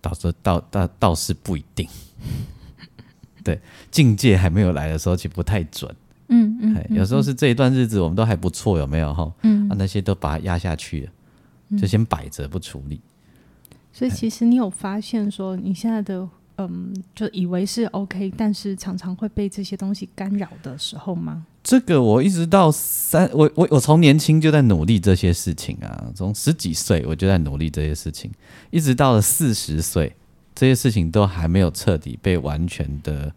[0.00, 1.88] 到时候倒倒倒是不一定，
[3.44, 3.60] 对
[3.92, 5.94] 境界还没有来的时候，其实不太准，
[6.28, 9.32] 嗯嗯，有时候是这一段日子我们都还不错，有没有哈？
[9.42, 11.12] 嗯，啊那些都把它压下去了。
[11.78, 13.00] 就先摆着不处理，
[13.90, 21.44] 所以其实你有发现说你现在的嗯，就以为是 OK，但是常常会被这些东西干扰的时候吗？
[21.64, 28.30] 这个我一直到三，我我我从年轻就在努力这些事情啊，从十几岁我就在努力这些事情，
[28.70, 30.14] 一直到了四十岁，
[30.54, 33.32] 这些事情都还没有彻底被完全的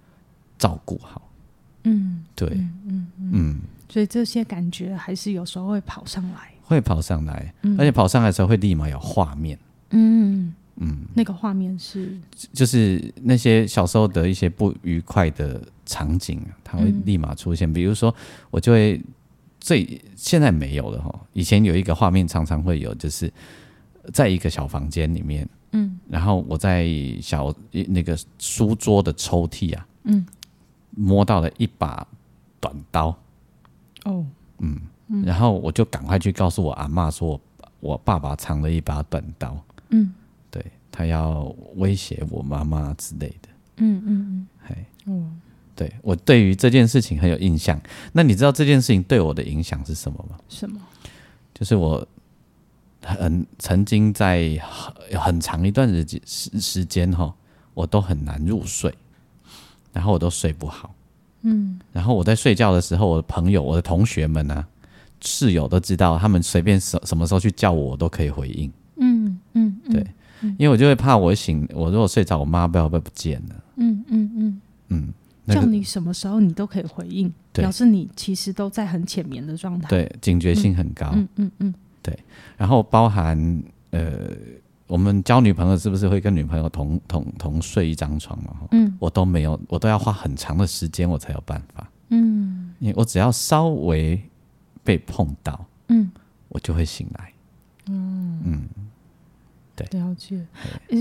[0.59, 1.26] 照顾好。
[1.87, 2.49] 嗯，对，
[2.87, 3.59] 嗯嗯，
[3.89, 6.51] 所以这些感觉还是有时候会跑上来。
[6.63, 9.57] 会跑上来，而且跑上来的时候会立马有画面。
[9.91, 10.53] 嗯。
[10.79, 12.15] 嗯，那个画面是？
[12.53, 17.71] 就是那些小时候的一些不愉快的场景，它会立马出现。
[17.73, 18.13] 比如说，
[18.51, 19.01] 我就会
[19.59, 23.33] 最现在没有了哈，以前有一个画面常常会有，就是
[24.13, 26.87] 在一个小房间里面，嗯，然后我在
[27.19, 30.23] 小那个书桌的抽屉啊，嗯，
[30.97, 32.05] 摸到了一把
[32.59, 33.15] 短刀。
[34.03, 34.25] 哦，
[34.57, 34.81] 嗯。
[35.23, 37.39] 然后我就赶快去告诉我阿妈说，
[37.79, 40.11] 我爸爸藏了一把短刀，嗯，
[40.51, 41.43] 对他要
[41.77, 45.31] 威胁我妈妈之类的，嗯嗯嗯，嘿，哦，
[45.77, 47.79] 对我对于这件事情很有印象。
[48.11, 50.37] 那你知道这件事情对我的影响是什么吗？
[50.49, 50.77] 什么？
[51.53, 52.05] 就是我
[53.01, 54.59] 很曾经在
[55.17, 57.33] 很长一段时间时时间哈，
[57.73, 58.93] 我都很难入睡，
[59.93, 60.93] 然后我都睡不好，
[61.41, 64.65] 嗯，然后我在睡觉的时候，我的朋友、我的同学们呢？
[65.19, 68.71] 室友都知道，他们随便什什么时候去叫我，我都可以回应。
[68.97, 70.05] 嗯嗯，对，
[70.59, 73.55] 因为我就会怕我醒，我如果睡着，我妈不知道会不见了。
[73.77, 75.13] 嗯嗯嗯嗯，
[75.47, 79.89] 叫你什么时候你都可以回应，表示你其实都在很浅眠的状态。
[79.89, 81.09] 对，警觉性很高。
[81.15, 81.73] 嗯嗯嗯，
[82.03, 82.15] 对。
[82.55, 84.29] 然后包含呃，
[84.87, 88.55] 我们交女朋友是不是会跟女朋友同同同睡一张床嘛？
[88.71, 91.89] 嗯，我都没有，我都要花很长的时间我才有办法。
[92.09, 94.21] 嗯，因为我只要稍微。
[94.87, 96.09] 被碰到，嗯，
[96.47, 97.33] 我就会醒来，
[97.87, 98.69] 嗯嗯，
[99.75, 100.47] 对，了解。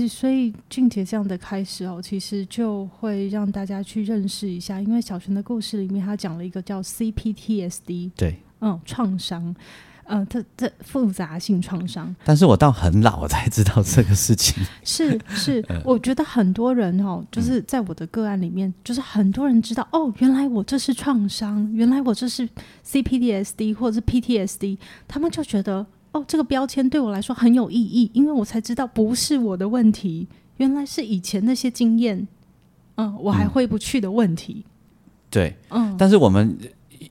[0.09, 9.55] 所以俊杰这样的开始哦，其实就会让大家去认识一下，因为小泉的故事里面，他讲了一个叫 CPTSD，对，嗯，创伤。
[10.09, 14.63] 嗯，这这复杂性创伤，但是我到很老才知道这个事情。
[14.83, 22.47] 是是， 我觉得很多人哦，就是在我的个案里面，就是很多人知道哦，原来我这是创伤，原来我这是
[22.85, 24.77] CPDSD 或者是 PTSD，
[25.07, 30.27] 他们就觉得哦，这个标签对我来说很有意义，因为我才知道不是我的问题，
[30.57, 32.27] 原来是以前那些经验，
[32.95, 34.63] 嗯，我还回不去的问题。
[35.29, 36.57] 对，嗯，但是我们。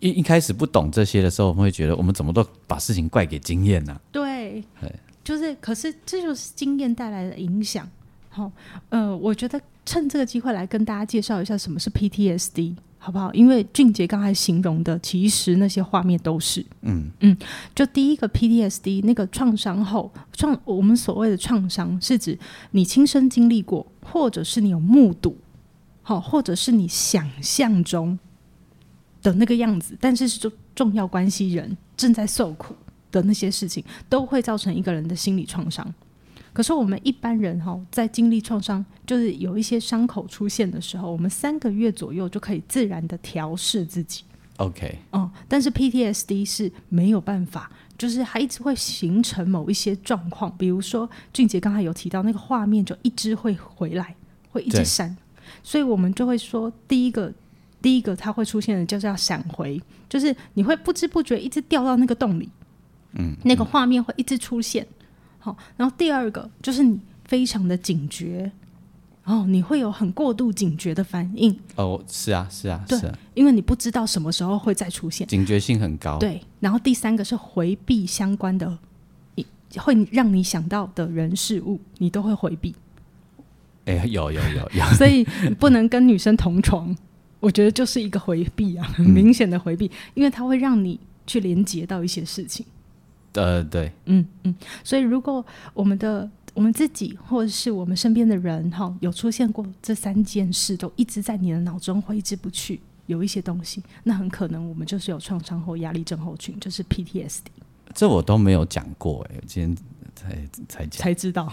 [0.00, 4.00] 一一开始不懂这些的时候，我们会觉得我们怎么都把事情怪给经验呢？
[4.10, 4.62] 对，
[5.24, 7.88] 就是，可是这就是经验带来的影响。
[8.28, 8.50] 好，
[8.90, 13.32] 呃，我觉得趁这个机会来跟大家介绍一下什么是 PTSD，好不好？
[13.32, 17.36] 因为俊杰刚才形容的，其实那些画面都是，嗯嗯，
[17.74, 22.38] 就第一个 PTSD 那个创伤后创，我们所谓的创伤是指
[22.72, 25.36] 你亲身经历过，或者是你有目睹，
[26.02, 28.18] 好，或者是你想象中。
[29.26, 32.76] 的那个样子，但是是重重要关系人正在受苦
[33.10, 35.84] 的那些事情，都会造成一个人的心理创伤。
[36.52, 44.22] 可是我们一般人哈，在经历创伤，就是有一些伤口出现的时候，我们三个月左右就可以自然的调试自己。
[44.58, 47.68] OK，哦，但是 PTSD 是没有办法，
[47.98, 54.14] 就是它一直会形成某一些状况，比如说俊杰刚才有提到那个画面就一直会回来，
[54.52, 55.14] 会一直闪，
[55.64, 57.34] 所以我们就会说第一个。
[57.80, 62.48] 第一个它会出现的就是要闪回，就是你会不知不觉一直掉到那个洞里，
[63.12, 64.86] 嗯，那个画面会一直出现。
[65.38, 68.50] 好，然后第二个就是你非常的警觉，
[69.24, 75.26] 哦，你会有很过度警觉的反应，哦，是啊，是啊，对是啊，因为你不知道什么时候会再出现。
[75.28, 78.76] 警觉性很高。，对，然后第三个是回避相关的，
[79.36, 79.46] 一
[79.78, 82.74] 会让你想到的人事物，你都会回避，
[83.84, 85.22] 哎、有有有有，所以
[85.60, 86.96] 不能跟女生同床，
[87.40, 92.64] 我觉得就是一个回避啊，很明显的回避，因为它会让你去连接到一些事情。
[93.34, 107.42] 呃，对，嗯嗯，所以如果我们的我们自己或者是我们身边的人哈，有出现过这三件事，都一直在你的脑中挥之不去，有一些东西，那很可能我们就是有创伤后压力症候群，就是 PTSD，
[107.94, 109.76] 这我都没有讲过、哎，今天
[110.16, 110.34] 才
[110.66, 110.90] 才讲。
[110.90, 111.52] 才知道。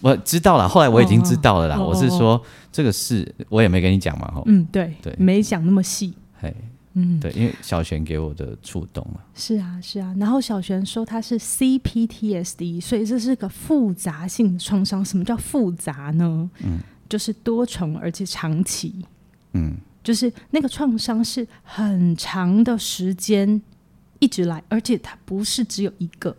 [0.00, 1.80] 我知道了，后来我已经知道了啦。
[1.80, 4.42] 我是说这个事，我也没跟你讲嘛，吼。
[4.46, 6.12] 嗯，对对没讲那么细。
[6.38, 6.54] 嘿，
[6.94, 9.20] 嗯，对，因为小璇给我的触动嘛。
[9.34, 10.14] 是啊，是啊。
[10.18, 15.04] 然后小璇说他是 CPTSD，所以这是个复杂性的创伤。
[15.04, 16.50] 什么叫复杂呢？
[16.64, 19.06] 嗯，就是多重而且长期。
[19.52, 23.62] 嗯，就是那个创伤是很长的时间
[24.18, 26.36] 一直来，而且它不是只有一个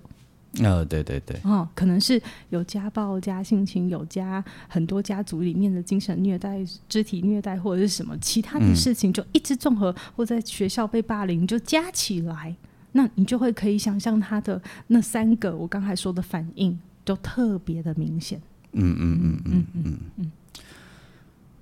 [0.62, 12.56] 呃，对对对，哦，可能是有家暴加性侵，有加很多家族里面的精神虐待、肢体虐待或者是什么其他的嗯事情，就一直综合，或在学校被霸凌就加起来，
[12.92, 18.40] 那你就会可以想象他的那三个我刚才说的反应都特别的明显。
[18.74, 20.32] 嗯嗯嗯嗯嗯嗯，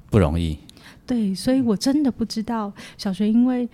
[0.09, 0.57] 不容易。
[1.05, 3.69] 对，所以我真的不知道小学，因为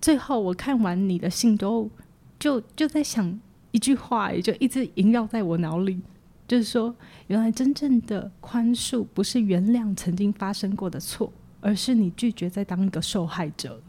[0.00, 1.90] 最后我看完你的信之后
[2.38, 3.38] 就就在想
[3.74, 6.00] 一句话，也就一直萦绕在我脑里，
[6.46, 6.94] 就是说，
[7.26, 13.82] 原来真正的宽恕不是原谅曾经发生过的错，而是你拒绝再当一个受害者了。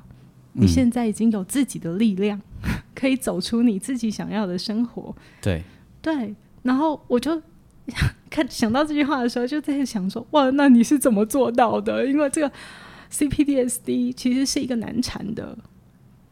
[0.54, 2.42] 你嗯现在已经有自己的力量，
[2.96, 5.16] 可以走出你自己想要的生活。
[5.40, 5.62] 对，
[6.02, 6.34] 对，
[6.64, 7.40] 然后我就
[8.32, 12.04] 看想到这句话的时候，就在想说，哇，那你是怎么做到的？
[12.08, 12.52] 因为这个
[13.12, 15.56] CPDSD 其实是一个难缠的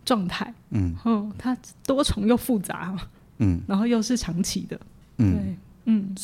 [0.04, 2.98] 状态，嗯嗯，它多重又复杂，
[3.44, 3.62] 嗯。
[3.68, 4.80] 然后又是长期的，
[5.18, 6.16] 嗯，对，嗯，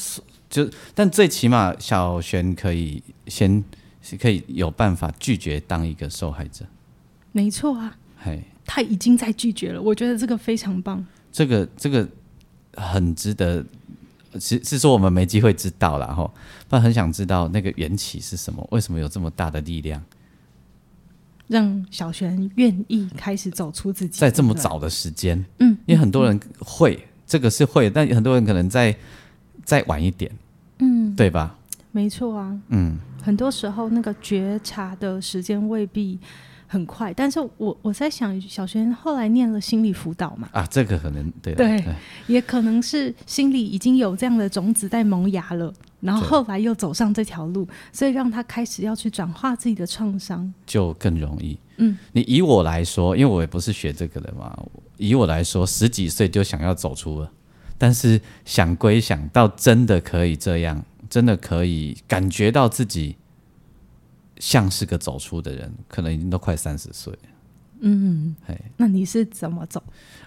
[0.50, 3.64] 就但最起码小璇可以先
[4.02, 6.66] 是可以有办法拒绝当一个受害者。
[7.32, 12.08] 没错啊，嘿，他已经在拒绝了，我觉得这个非常棒，这个这个
[12.74, 13.64] 很值得，
[14.40, 16.24] 是是说我们没机会知道了哈，
[16.68, 20.04] 不然很想知道那个缘起是什么，为什么有这么大的力量，
[21.48, 28.94] 让小璇愿意开始走出自己，在这么早的时间，嗯，因为很多人会这个是会，但很多人可能再
[29.64, 30.32] 再晚一点，
[30.80, 31.56] 嗯，对吧？
[31.92, 36.20] 没错啊，嗯，很多时候那个觉察的时间未必
[36.68, 41.84] 很快，但是我我在想，小轩后来念了心理辅导嘛，啊，这个可能对对
[42.26, 50.52] 也可能是心里已经有这样的种子在萌芽了，然后后来又走上这条路，所以让他开始要去转化自己的创伤。
[50.66, 51.60] 就更容易。
[51.80, 54.56] 嗯，你以我来说，因为我也不是学这个的嘛，
[54.98, 57.32] 以我来说，十几岁就想要走出了，
[57.78, 63.16] 但是想归想到真的可以这样，真的可以感觉到自己
[64.38, 67.20] 像是个走出的人，可能已经都快三十岁了。
[67.82, 69.82] 嗯嘿，那你是怎么走？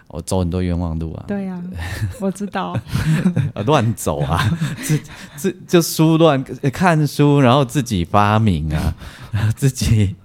[0.09, 1.63] 我走很多冤枉路啊，对啊，
[2.21, 2.79] 我知道。
[3.55, 4.99] 呃 乱走啊， 自
[5.37, 6.43] 自就书乱
[6.73, 8.95] 看书，然后自己发明啊，
[9.55, 10.17] 自己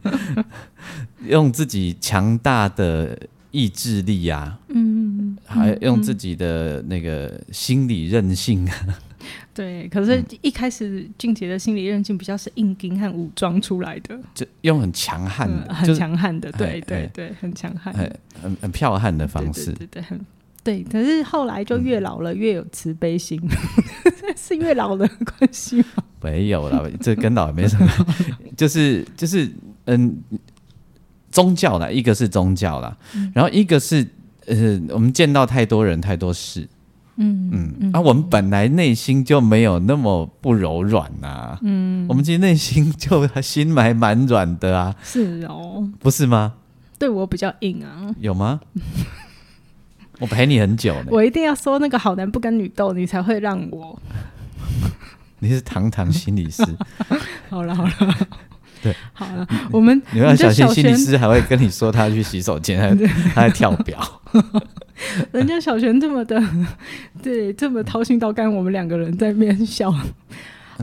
[1.25, 3.17] 用自己强大的
[3.51, 8.75] 意志力啊，嗯，还用自己的那个心理韧性啊，
[9.53, 9.87] 对。
[9.89, 17.93] 可是，一开始俊杰的心理韧性比较是硬钉和武装出来的，就用很强悍的，嗯很强悍的，对对对，很强悍。
[17.93, 19.87] 很很很剽悍的方式对。
[19.87, 20.19] 对很
[20.63, 20.83] 对。
[20.83, 23.41] 可是后来就越老了越有慈悲心，
[24.37, 26.03] 是越老的关系吗？
[26.21, 27.87] 没有了，这跟老也没什么，
[28.57, 29.49] 就是就是
[29.85, 30.15] 嗯，
[31.31, 33.31] 宗教啦，一个是宗教啦，嗯。
[33.35, 34.07] 然后一个是
[34.47, 36.67] 呃，我们见到太多人太多事，
[37.17, 46.53] 嗯嗯，啊，我们本来内心就没有那么不柔软呐、嗯，我们其实内心就心还蛮软的啊，是哦，不是吗？
[46.99, 48.15] 对我比较硬啊。
[48.19, 48.59] 有吗？
[50.19, 54.01] 我陪你很久呢，我一定要说那个好男不跟女斗，你才会让我。
[55.39, 56.63] 你是堂堂心理师，
[57.49, 57.91] 好了好了，
[58.81, 64.21] 对，好了，我们 你要小心，心理师还会跟你说他去洗手间， 他他在跳表。
[65.31, 66.41] 人家小璇这么的，
[67.21, 69.93] 对，这么掏心掏肝，我们两个人在面笑。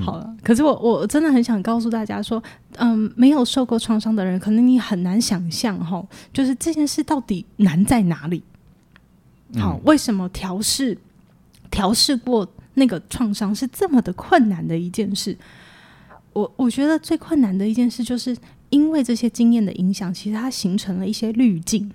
[0.00, 2.42] 好了，可是我我真的很想告诉大家说，
[2.78, 8.42] 嗯，没有受过创伤的人，可能你很难想象哈，就是这件事到底难在哪里。
[9.56, 10.98] 好，为什么调试
[11.70, 15.36] 调试过那个创伤是这么的困难的一件事？
[16.34, 18.36] 我我觉得最困难的一件事，就是
[18.68, 21.90] 因为这些经验的影响，其实它形成了一些滤镜。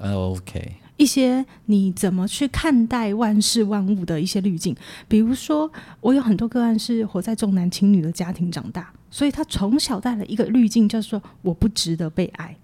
[0.00, 0.72] OK。
[0.96, 4.74] 一些你怎么去看待万事万物的一些滤镜，
[5.06, 5.70] 比如说，
[6.00, 12.56] 我有很多个案是活在重男轻女的家庭长大，所以他从小带了一个滤镜，叫做我不值得被爱，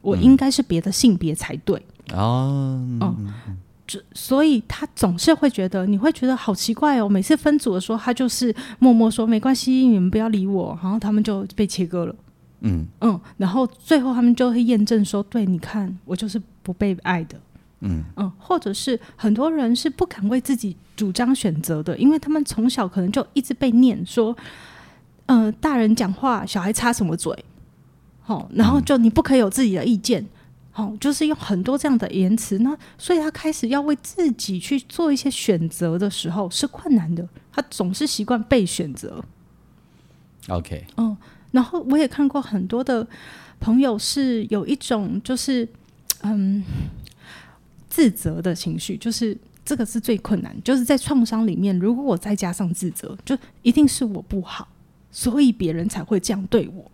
[0.00, 1.76] 我应该是别的性别才对。
[2.14, 3.67] 哦，嗯，这
[4.12, 7.08] 所以他总是会觉得，你会觉得好奇怪哦。
[7.08, 12.14] 每次分组的时候，他就是默默说没关系，你们不要理我，然后他们就被切割了。
[12.60, 17.38] 嗯嗯，然后最后他们就会验证说，对，你看，我就是不被爱的。
[17.80, 24.36] 嗯嗯，或者是很多人是不敢为自己主张选择的，因为他们从小可能就一直被念说，
[25.26, 27.32] 呃，大人讲话，小孩插什么嘴，
[28.20, 30.26] 好，然后就你不可以有自己的意见，
[30.78, 39.20] 好，就是用很多这样的言辞，那所以他开始要为自己去做一些选择的时候是困难的，他总是习惯被选择。
[40.46, 41.16] OK，嗯，
[41.50, 43.04] 然后我也看过很多的
[43.58, 45.68] 朋友是有一种就是
[46.20, 46.62] 嗯。
[47.90, 50.54] 自责的情绪，就是这个是最困难。
[50.62, 54.68] 就是在创伤里面，如果我再加上自责，就一定是我不好，
[55.10, 56.88] 所以别人才会这样对我。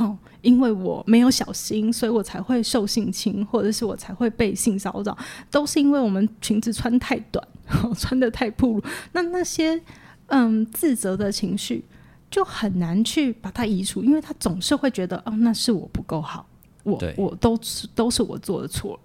[0.00, 5.16] 对，哦，因为我没有小心，所以我才会受性侵，或者是我才会被性骚扰，
[5.50, 7.46] 都是因为我们裙子穿太短，
[7.96, 8.82] 穿的太暴露。
[9.12, 9.80] 那那些
[10.28, 11.84] 嗯自责的情绪，
[12.30, 16.46] 就很难去把它移除，因为他总是会觉得，哦，那是我不够好，
[16.82, 18.98] 我我都是都是我做的错。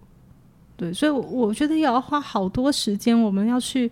[0.77, 3.89] 对，所以我觉得也要花好多时间，我们要去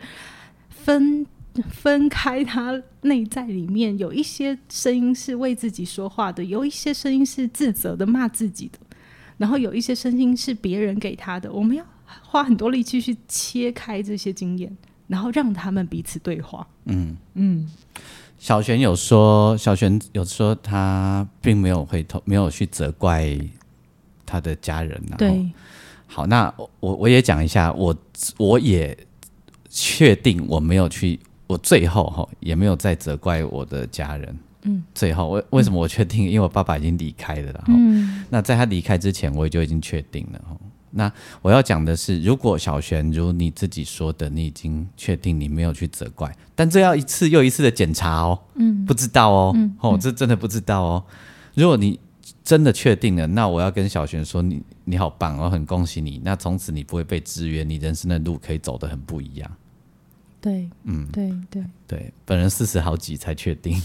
[0.70, 1.26] 分
[1.70, 8.80] 分开他内在里面有一些声音是为自己说话的，有一些声音是自责的骂自己的，
[9.38, 11.52] 然后有一些声音是别人给他的。
[11.52, 11.86] 我们要
[12.24, 14.76] 花很多力气去切开这些经验，
[15.08, 16.68] 然后让他们彼此对话。
[16.86, 17.70] 嗯嗯，
[18.40, 23.38] 小璇有说，小璇有说他并没有回头，没有去责怪
[24.26, 25.16] 他的家人啊。
[25.18, 25.52] 对。
[26.08, 27.96] 好，那我我也讲一下，我
[28.38, 28.96] 我也
[29.68, 31.20] 确定我没有去，
[31.54, 34.38] 我最后哈也没有再责怪我的家人。
[34.64, 36.24] 嗯，最后为为什么我确定？
[36.28, 37.74] 因为我爸爸已经离开了，然后
[38.30, 40.42] 那在他离开之前，我就已经确定了。
[40.96, 48.40] 那我要讲的是，如果小璇如你自己说的，你已经确定你没有去责怪，但这要一次又一次的检查哦。
[48.56, 51.04] 嗯，不知道哦，哦，这真的不知道哦。
[51.56, 52.00] 如果你
[52.44, 54.62] 真的确定了，那我要跟小璇说你。
[54.86, 56.22] 你好棒，我很恭喜你。
[56.26, 59.50] 那从此你不会被制约，你人生的路可以走得很不一样。
[60.44, 63.82] 对，嗯，对对对，本人四十好几才确定。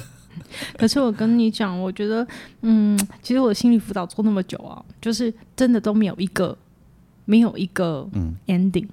[0.76, 2.26] 可是我跟你讲，我觉得，
[2.60, 6.56] 嗯，其实我心理辅导做那么久啊，就是真的都没有一个，
[7.24, 8.86] 没有一个，嗯，ending，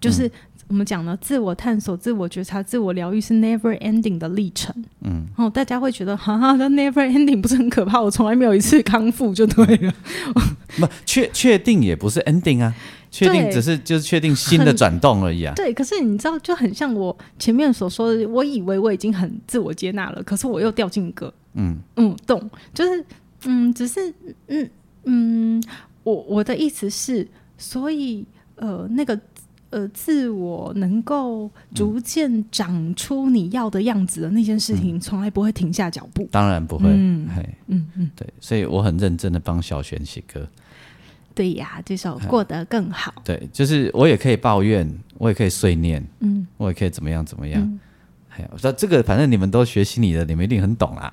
[0.00, 0.30] 就是。
[0.68, 4.74] 我们讲呢，自我探索、自我觉察、自我疗愈是 never ending 的历程。
[5.02, 8.00] 嗯，哦，大家会觉得，哈哈，那 never ending 不是很可怕？
[8.02, 9.94] 我从来没有一次康复就对了。
[10.76, 12.74] 不，确确定也不是 ending 啊，
[13.16, 15.54] 确定只是就是确定新的转动而已啊。
[15.54, 23.04] 对，可是你知道，就很像我前面所说的，我以为我已经很自我接纳了，可是我又掉进一个嗯嗯洞，就是
[23.44, 24.12] 嗯，只是
[24.48, 24.70] 嗯
[25.04, 25.62] 嗯，
[26.02, 28.24] 我我的意思是，所以
[28.56, 29.18] 呃，那个。
[29.70, 36.26] 呃，自我能够逐渐长出你要的样子的那件事情，从来不会停下脚步。
[36.30, 37.28] 当然不会，嗯
[37.66, 40.48] 嗯嗯，对，所以我很认真的帮小璇写歌。
[41.36, 43.14] 对呀，这首过得更好。
[43.22, 47.78] 对，就是我也可以抱怨，我也可以碎念，嗯，我也可以怎么样怎么样。
[48.30, 51.12] 哎呀，我说这个，反正你们都学心理的，你们一定很懂啦。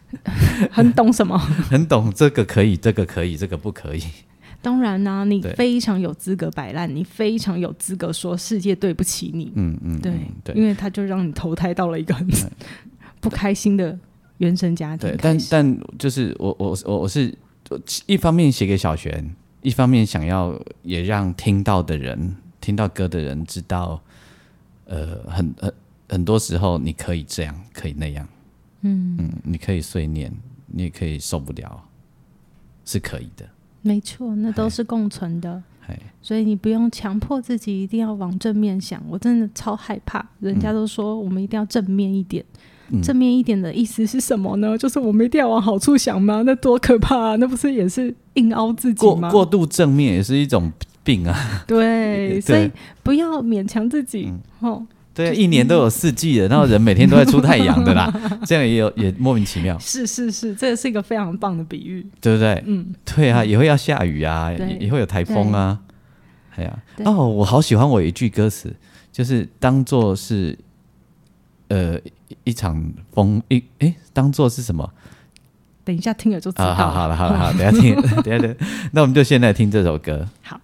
[0.70, 1.36] 很懂什么？
[1.70, 4.02] 很懂这个可以，这个可以，这个不可以。
[4.62, 9.52] 当然呢，你非常有资格摆烂，你非常有资格说世界对不起你。
[9.54, 10.12] 嗯嗯，对
[10.44, 12.26] 对，因为他就让你投胎到了一个很
[13.20, 13.96] 不开心的
[14.38, 15.08] 原生家庭。
[15.10, 17.32] 对，但但就是我我我我是
[18.06, 19.28] 一方面写给小璇，
[19.66, 24.00] 一方面想要也让听到的人听到歌的人知道，
[24.84, 25.74] 呃，很很
[26.08, 28.28] 很多时候你可以这样，可以那样。
[28.82, 30.32] 嗯嗯，你可以碎念，
[30.68, 31.82] 你也可以受不了，
[32.84, 33.44] 是可以的。
[33.82, 35.60] 没错，那都是共存的，
[36.22, 39.02] 所以你不用强迫自己一定要往正面想。
[39.08, 42.44] 我真的超害怕，人家都说我们一定要正面一点，
[43.02, 44.76] 正面一点的意思是什么呢？
[44.78, 46.42] 就是我们一定要往好处想吗？
[46.46, 47.16] 那多可怕！
[47.16, 47.36] 啊！
[47.36, 49.30] 那不是也是硬凹自己吗？
[49.30, 50.72] 过度正面也是一种
[51.02, 51.34] 病啊。
[51.66, 52.70] 对，所以
[53.02, 54.86] 不要勉强自己哦。
[55.12, 58.12] 对，一年都有四季的，然后人每天都在出太阳的啦，
[58.44, 59.78] 这样也有也莫名其妙。
[59.78, 62.62] 是是是，这是一个非常棒的比喻，对不对？
[62.66, 65.80] 嗯，对啊，也会要下雨啊，也会有台风啊。
[66.56, 68.70] 哎呀，哦，我好喜欢我一句歌词，
[69.10, 70.58] 就是当做是
[71.68, 71.98] 呃
[72.44, 74.92] 一场风一哎，当做是什么？
[75.84, 76.74] 等一下听了就知道。
[76.74, 78.56] 好好了好了好，等下听， 等下等，
[78.92, 80.28] 那我们就现在听这首歌。
[80.42, 80.60] 好。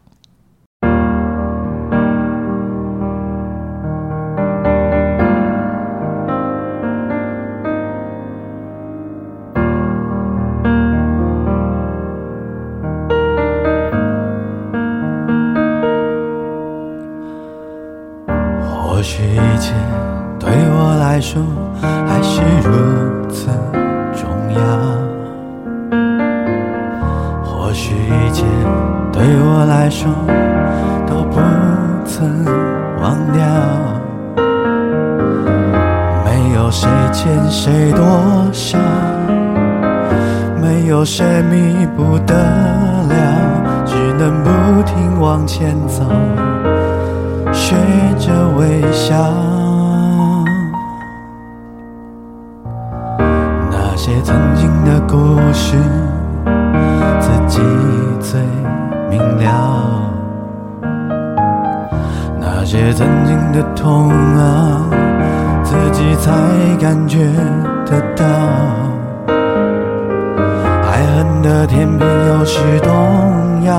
[54.04, 55.76] 些曾经的故事，
[57.20, 57.60] 自己
[58.18, 58.40] 最
[59.08, 60.10] 明了。
[62.40, 64.90] 那些曾经的痛啊，
[65.62, 66.32] 自己才
[66.80, 67.18] 感觉
[67.86, 68.26] 得到。
[70.90, 73.72] 爱恨的天平有时动摇，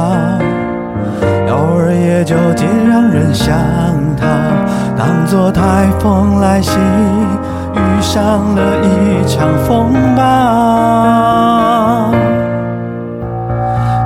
[1.49, 3.53] 偶尔也就竟让人想
[4.15, 4.25] 逃，
[4.95, 6.79] 当作台风来袭。
[8.03, 10.21] 上了一场风暴，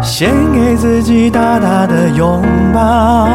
[0.01, 2.41] 先给自己大大的拥
[2.73, 3.27] 抱，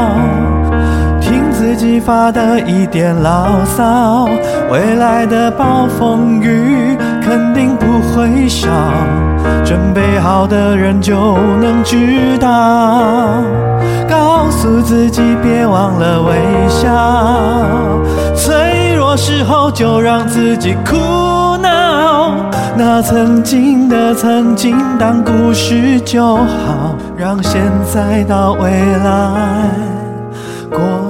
[1.20, 4.28] 听自己发的一点牢骚，
[4.70, 8.68] 未来的暴风雨肯定不会少，
[9.64, 13.42] 准备好的人就能知道，
[14.08, 16.34] 告诉自己别忘了微
[16.68, 16.88] 笑。
[18.34, 18.54] 最
[19.16, 20.96] 时候就让自己哭
[21.58, 22.34] 闹，
[22.76, 27.60] 那曾经的曾经当故事就好，让现
[27.92, 29.70] 在到未来
[30.70, 31.01] 过。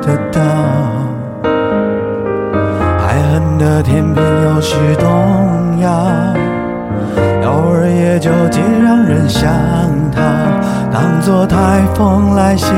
[0.00, 0.40] 得到
[3.06, 5.88] 爱恨的天平有时动摇，
[7.44, 9.50] 偶尔也纠结，让人想
[10.10, 10.20] 逃。
[10.90, 12.72] 当作台风来袭，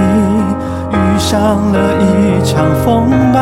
[0.92, 3.38] 遇上了一场风暴，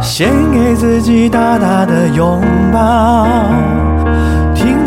[0.00, 2.40] 先给自己大大的拥
[2.72, 3.26] 抱。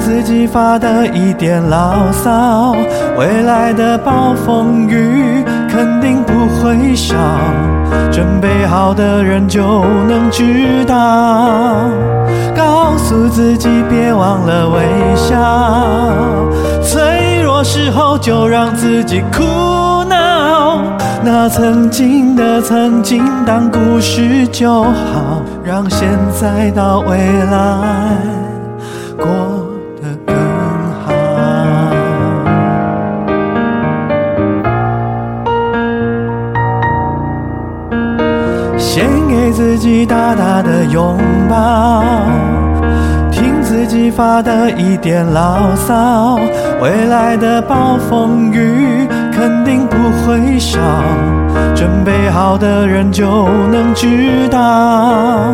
[0.10, 2.76] 自己发的一点牢骚，
[3.16, 7.16] 未来的暴风雨肯定不会少，
[8.12, 11.92] 准备好的人就能知道。
[12.58, 14.82] 告诉自己别忘了微
[15.16, 15.38] 笑，
[16.82, 19.44] 脆弱时候就让自己哭
[20.06, 20.82] 闹。
[21.24, 28.18] 那曾经的曾经当故事就好，让现在到未来
[29.16, 29.49] 过。
[39.50, 41.18] 给自己大大的拥
[41.50, 42.04] 抱，
[43.32, 46.38] 听自己发的一点牢骚，
[46.80, 50.80] 未来的暴风雨肯定不会少，
[51.74, 55.52] 准备好的人就能知道。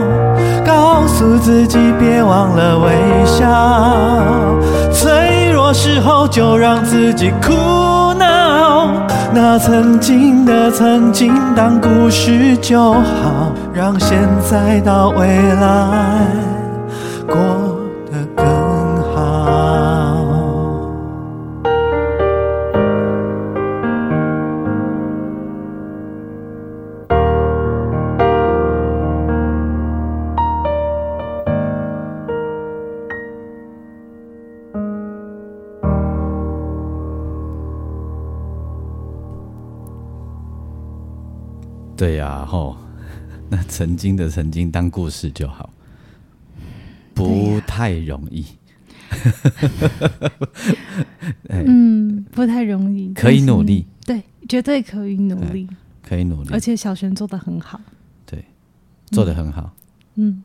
[0.65, 2.91] 告诉自己别忘了微
[3.25, 3.47] 笑，
[4.91, 8.89] 脆弱时候就让自己哭闹。
[9.33, 13.55] 那曾经的曾经当故事就好。
[13.75, 14.17] 让现
[14.49, 16.25] 在到未来
[17.27, 17.35] 过
[42.05, 42.77] 对呀，吼，
[43.49, 45.73] 那曾经的曾经当故事就好，
[47.15, 48.45] 不太容易。
[51.49, 55.67] 嗯，不太容易，可以努力，对，绝对可以努力，
[56.03, 57.81] 可以努力，而且小璇做的很好，
[58.27, 58.45] 对，
[59.07, 59.73] 做的很好，
[60.13, 60.43] 嗯，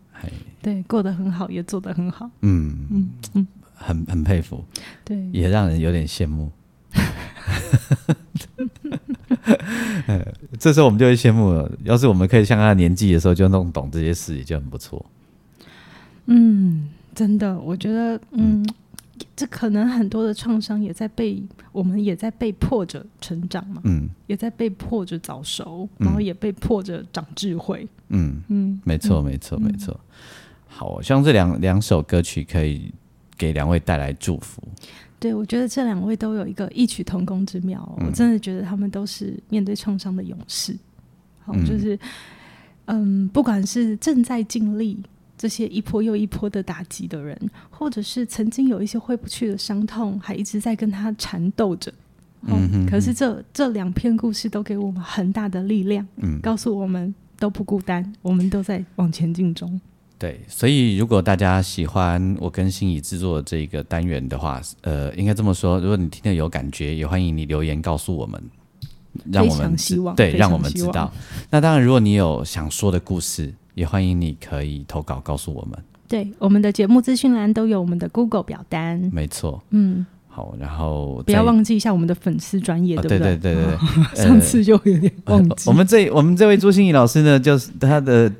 [0.62, 4.64] 对，过得很好，也做得很好，嗯嗯嗯，很很佩服，
[5.04, 6.50] 对，也让人有点羡慕。
[10.58, 15.04] 这时候我们就会羡慕了，要是我们可以像他年纪的时候就弄懂这些事，也就很不错。
[16.26, 18.64] 嗯，真的，我觉得，嗯，
[19.34, 27.86] 这可能很多的创伤也在被我们也在被迫着成长嘛，嗯，也在被迫着早熟，然后也被迫着长智慧。
[28.08, 29.98] 嗯嗯，没错，没错，没错。
[30.68, 32.92] 好，希望这两两首歌曲可以
[33.36, 34.62] 给两位带来祝福。
[35.20, 37.86] 对，我觉得这两位都有一个异曲同工之妙。
[38.00, 40.74] 我真的觉得他们都是面对创伤的勇士。
[41.44, 41.98] 好，就是，
[42.86, 44.98] 嗯，不管是正在经历
[45.36, 51.92] 这些一波又一波的打击的人，或者是曾经有一些挥不去的伤痛，还一直在跟他缠斗着。
[52.42, 59.78] 嗯可是这这两篇故事都给我们很大的力量，嗯，告诉我们都不孤单，我们都在往前进中。
[60.20, 68.38] 对，所以如果大家喜欢我跟心仪制作的这个单元的话，呃，应该这么说，如果你听得有感觉，也欢迎你留言告诉我们，
[69.32, 69.74] 让我们
[70.14, 71.10] 对，让我们知道。
[71.48, 75.78] 那当然，如果你有想说的故事，也欢迎你可以投稿告诉我们。
[76.06, 79.00] 对，我们的节目资讯栏都有我们的 Google 表单。
[79.14, 83.18] 没错，嗯，好，然后不要忘记一下我们的粉丝专业，对不对？
[83.18, 83.78] 对对对对，
[84.22, 85.64] 上次就有点忘记。
[85.70, 88.30] 我们这我们这位朱心怡老师呢，就是他的。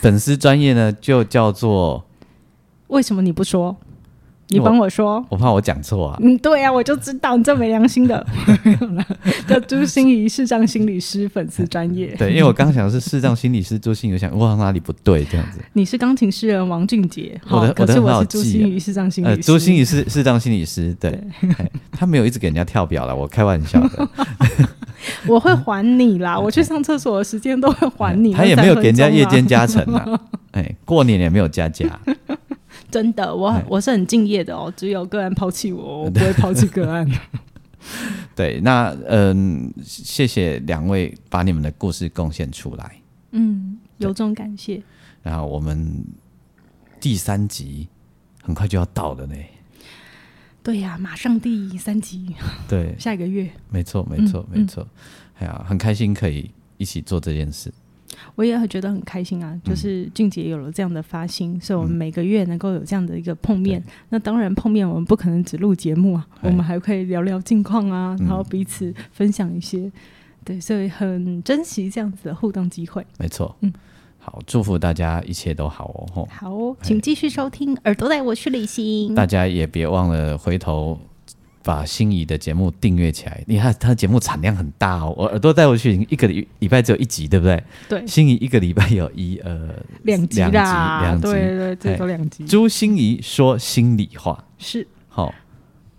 [0.00, 2.04] 粉丝专业呢，就叫做
[2.88, 3.76] 为什么你不说？
[4.50, 6.18] 你帮我说，我怕我讲错啊。
[6.22, 8.26] 嗯，对啊，我就知道你这没良心的。
[9.46, 12.14] 叫朱心怡视障心理师粉丝专业。
[12.18, 15.58] 对，因为我刚想的是视障心理师朱心怡，想哇哪里不对这样子。
[15.74, 19.42] 你是钢琴诗人王俊杰，我的我的我是朱心怡视障心理师。
[19.42, 21.18] 朱心怡是视障心理师，对，
[21.92, 24.08] 他没有一直给人家跳表了，我开玩笑的。
[25.26, 28.32] 我会还你啦，我去上厕所的时间都会还你。
[28.32, 30.20] 他也没有给人家夜间加成啊，
[30.52, 31.86] 哎，过年也没有加价。
[32.90, 34.72] 真的，我我是很敬业的哦。
[34.76, 37.08] 只有个案抛弃我，我不会抛弃个案。
[38.34, 42.96] 对，那嗯，谢谢两位把你们的故事贡献出来。
[43.30, 44.82] 嗯，由衷感谢。
[45.22, 46.04] 然后我们
[47.00, 47.88] 第三集
[48.42, 49.34] 很快就要到了呢。
[50.62, 52.34] 对呀，马上第三集。
[52.68, 53.48] 对， 下一个月。
[53.70, 54.86] 没错，没错，没错。
[55.38, 57.72] 哎呀，很开心可以一起做这件事。
[58.34, 63.82] 我也觉得很开心啊，就是俊杰有了这样的发心，所以我们每个月能够有这样的一个碰面。
[64.08, 69.90] 那当然碰面，我们不可能只录节目啊，我们还可以聊聊近况啊，然后彼此分享一些。
[70.44, 73.06] 对，所以很珍惜这样子的互动机会。
[73.18, 73.72] 没错，嗯，
[74.18, 76.26] 好，祝福大家一切都好哦。
[76.30, 80.98] 好，请继续收听《耳朵带我去旅行》，大家也别忘了回头。
[81.68, 85.14] 把心仪的节目订阅起来，你看他的节目产量很大哦。
[85.18, 87.62] 我耳朵带回去一个礼礼拜只有一集，对不对？
[87.90, 88.06] 对。
[88.06, 92.46] 心仪一个礼拜有一呃两集啦，两集，对对，最多两集。
[92.46, 95.34] 朱心怡说心里话，是好，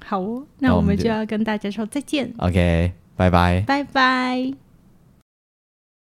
[0.03, 0.43] 好哦。
[0.57, 2.33] 那我们就要跟大家说再见。
[2.39, 4.68] OK，拜拜，拜拜。